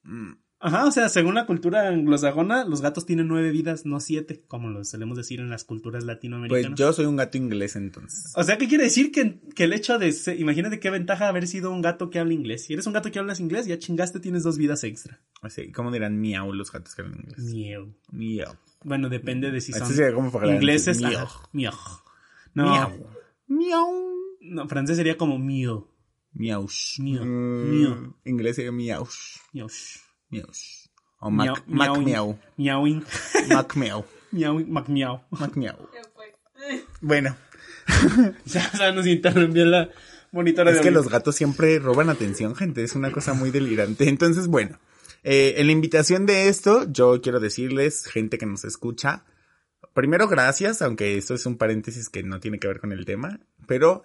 [0.03, 0.33] Mm,
[0.65, 4.71] Ajá, o sea, según la cultura anglosajona, los gatos tienen nueve vidas, no siete, como
[4.71, 6.79] lo solemos decir en las culturas Pues latinoamericanas.
[6.79, 8.33] yo soy un gato inglés entonces.
[8.37, 9.11] O sea, ¿qué quiere decir?
[9.11, 12.33] Que, que el hecho de ser, imagínate qué ventaja haber sido un gato que habla
[12.35, 12.63] inglés.
[12.67, 15.21] Si eres un gato que hablas inglés, ya chingaste, tienes dos vidas extra.
[15.41, 17.43] Así, ¿cómo dirán miau los gatos que hablan inglés?
[17.43, 17.93] Miau.
[18.13, 18.55] Miau.
[18.85, 21.01] Bueno, depende de si son Así sería como para ingleses.
[21.01, 21.29] Miau.
[21.53, 21.75] Miau.
[22.55, 22.91] No, Miau.
[23.47, 23.93] Miau.
[24.41, 25.89] no, francés sería como miau.
[26.35, 26.99] Miaush.
[27.01, 27.25] Miau.
[27.25, 28.17] Mm, Miau.
[28.25, 29.39] Inglés sería miaush.
[29.53, 29.69] Miau.
[30.31, 30.87] Miaush.
[31.21, 32.05] O Miau, mac, miauing.
[32.05, 32.39] miau.
[32.57, 33.05] Miauing.
[33.49, 34.05] Mac miau.
[34.67, 35.21] Mac miau.
[35.31, 35.77] Mac miau.
[37.01, 37.35] Bueno,
[38.47, 39.91] Ya, o sea, nos interrumpió la
[40.31, 41.01] monitora es de que audio.
[41.01, 42.85] los gatos siempre roban atención, gente.
[42.85, 44.09] Es una cosa muy delirante.
[44.09, 44.79] Entonces, bueno,
[45.23, 49.25] eh, en la invitación de esto, yo quiero decirles, gente que nos escucha,
[49.95, 53.41] primero gracias, aunque esto es un paréntesis que no tiene que ver con el tema,
[53.67, 54.03] pero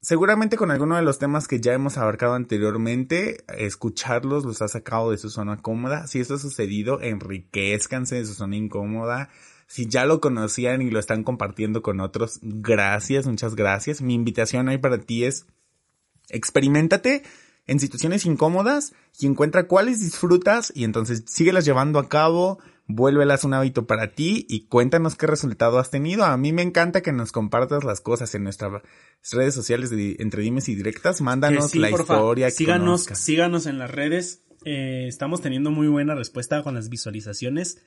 [0.00, 5.10] seguramente con alguno de los temas que ya hemos abarcado anteriormente, escucharlos los ha sacado
[5.10, 6.06] de su zona cómoda.
[6.08, 9.30] Si esto ha sucedido, enriquezcanse de su zona incómoda.
[9.66, 14.02] Si ya lo conocían y lo están compartiendo con otros, gracias, muchas gracias.
[14.02, 15.46] Mi invitación hoy para ti es
[16.28, 17.22] experimentate
[17.66, 23.54] en situaciones incómodas y encuentra cuáles disfrutas y entonces síguelas llevando a cabo, vuélvelas un
[23.54, 26.24] hábito para ti y cuéntanos qué resultado has tenido.
[26.24, 28.82] A mí me encanta que nos compartas las cosas en nuestras
[29.32, 31.20] redes sociales de Entre Dimes y Directas.
[31.20, 32.46] Mándanos sí, la porfa, historia.
[32.46, 33.20] que síganos, conozcas.
[33.20, 34.42] síganos en las redes.
[34.64, 37.78] Eh, estamos teniendo muy buena respuesta con las visualizaciones.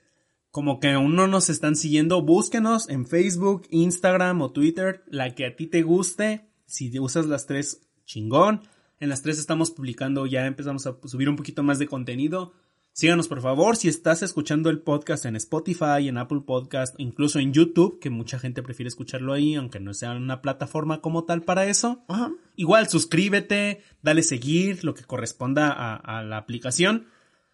[0.50, 5.46] Como que aún no nos están siguiendo, búsquenos en Facebook, Instagram o Twitter, la que
[5.46, 6.50] a ti te guste.
[6.66, 8.62] Si usas las tres, chingón.
[9.00, 12.54] En las tres estamos publicando, ya empezamos a subir un poquito más de contenido.
[12.94, 17.54] Síganos por favor, si estás escuchando el podcast en Spotify, en Apple Podcast, incluso en
[17.54, 21.68] YouTube, que mucha gente prefiere escucharlo ahí, aunque no sea una plataforma como tal para
[21.68, 22.04] eso.
[22.08, 22.32] Ajá.
[22.56, 27.06] Igual, suscríbete, dale seguir, lo que corresponda a, a la aplicación.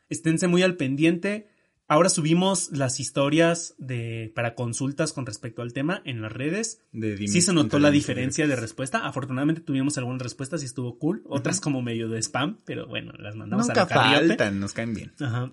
[0.08, 1.50] Esténse muy al pendiente.
[1.94, 6.82] Ahora subimos las historias de, para consultas con respecto al tema en las redes.
[6.92, 9.06] De Sí se notó la diferencia de respuesta.
[9.06, 11.22] Afortunadamente tuvimos algunas respuestas y estuvo cool.
[11.28, 15.14] Otras como medio de spam, pero bueno, las mandamos a la faltan, nos caen bien.
[15.20, 15.52] Ajá.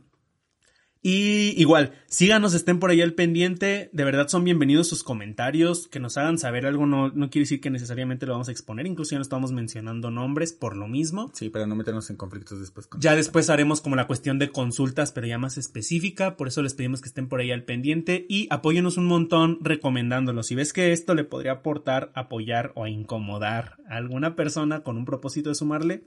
[1.02, 3.88] Y igual, síganos, estén por ahí al pendiente.
[3.94, 5.88] De verdad son bienvenidos sus comentarios.
[5.88, 8.86] Que nos hagan saber algo no, no quiere decir que necesariamente lo vamos a exponer.
[8.86, 11.30] Incluso ya no estamos mencionando nombres por lo mismo.
[11.32, 14.50] Sí, para no meternos en conflictos después con Ya después haremos como la cuestión de
[14.50, 16.36] consultas, pero ya más específica.
[16.36, 20.42] Por eso les pedimos que estén por ahí al pendiente y apóyenos un montón recomendándolo.
[20.42, 25.06] Si ves que esto le podría aportar, apoyar o incomodar a alguna persona con un
[25.06, 26.04] propósito de sumarle,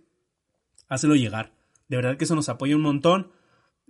[0.88, 1.52] hácelo llegar.
[1.90, 3.32] De verdad que eso nos apoya un montón.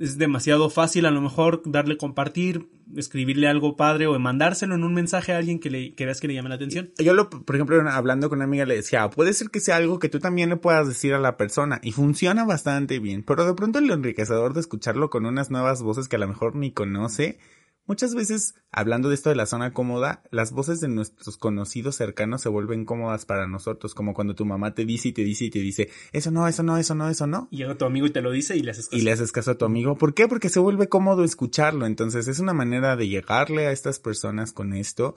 [0.03, 4.93] Es demasiado fácil a lo mejor darle compartir, escribirle algo padre o mandárselo en un
[4.93, 6.91] mensaje a alguien que, le, que veas que le llame la atención.
[6.97, 9.99] Yo, lo, por ejemplo, hablando con una amiga, le decía, puede ser que sea algo
[9.99, 13.53] que tú también le puedas decir a la persona y funciona bastante bien, pero de
[13.53, 17.39] pronto el enriquecedor de escucharlo con unas nuevas voces que a lo mejor ni conoce,
[17.85, 22.41] muchas veces, hablando de esto de la zona cómoda, las voces de nuestros conocidos cercanos
[22.41, 25.49] se vuelven cómodas para nosotros, como cuando tu mamá te dice y te dice y
[25.49, 27.47] te dice, eso no, eso no, eso no, eso no.
[27.51, 28.97] Y llega tu amigo y te lo dice y le haces caso.
[28.97, 29.95] Y le haces caso a tu amigo.
[29.95, 30.27] ¿Por qué?
[30.27, 31.85] Porque se vuelve cómodo escucharlo.
[31.85, 35.15] Entonces es una manera de llegarle a estas personas con esto.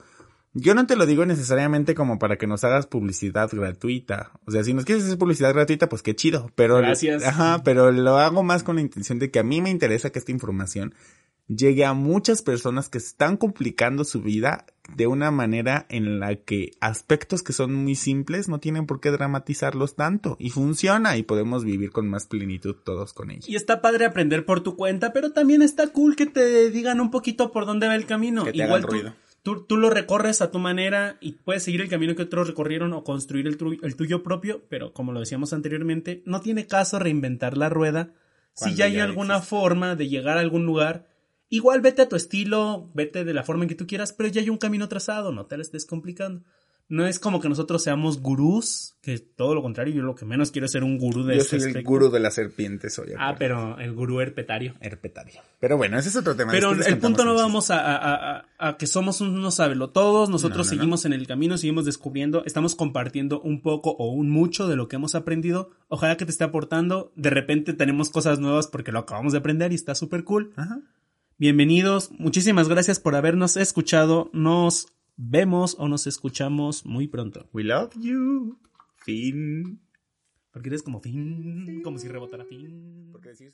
[0.53, 4.31] Yo no te lo digo necesariamente como para que nos hagas publicidad gratuita.
[4.45, 6.51] O sea, si nos quieres hacer publicidad gratuita, pues qué chido.
[6.55, 7.23] Pero, Gracias.
[7.23, 10.19] Ajá, pero lo hago más con la intención de que a mí me interesa que
[10.19, 10.95] esta información
[11.47, 16.71] llegue a muchas personas que están complicando su vida de una manera en la que
[16.79, 21.63] aspectos que son muy simples no tienen por qué dramatizarlos tanto y funciona y podemos
[21.63, 23.43] vivir con más plenitud todos con ello.
[23.47, 27.11] Y está padre aprender por tu cuenta, pero también está cool que te digan un
[27.11, 28.43] poquito por dónde va el camino.
[28.45, 29.15] Que te Igual hagan tú, ruido.
[29.43, 32.93] tú, tú lo recorres a tu manera y puedes seguir el camino que otros recorrieron
[32.93, 37.57] o construir el, el tuyo propio, pero como lo decíamos anteriormente, no tiene caso reinventar
[37.57, 38.11] la rueda.
[38.53, 39.55] Si ya hay alguna existe.
[39.55, 41.05] forma de llegar a algún lugar,
[41.49, 44.41] igual vete a tu estilo, vete de la forma en que tú quieras, pero ya
[44.41, 46.43] hay un camino trazado, no te la estés complicando.
[46.89, 50.51] No es como que nosotros seamos gurús, que todo lo contrario, yo lo que menos
[50.51, 51.89] quiero es ser un gurú de Yo este soy el aspecto.
[51.89, 54.73] gurú de la serpiente, soy Ah, pero el gurú herpetario.
[54.79, 55.41] herpetario.
[55.59, 56.53] Pero bueno, ese es otro tema.
[56.53, 60.59] Pero Después el punto no vamos a, a- a- a que somos unos sabelotodos, nosotros
[60.59, 60.77] No, no, no.
[60.79, 64.87] seguimos en el camino, seguimos descubriendo, estamos compartiendo un poco o un mucho de lo
[64.87, 65.71] que hemos aprendido.
[65.89, 67.11] Ojalá que te esté aportando.
[67.17, 70.53] De repente tenemos cosas nuevas porque lo acabamos de aprender y está súper cool.
[70.55, 70.61] el.
[70.63, 70.79] Ajá.
[71.39, 74.31] Bienvenidos, muchísimas gracias por habernos escuchado.
[74.33, 77.47] Nos vemos o nos escuchamos muy pronto.
[77.53, 78.57] We love you.
[78.95, 79.79] Fin.
[80.51, 83.09] Porque eres como fin, como si rebotara fin.
[83.11, 83.53] Porque decir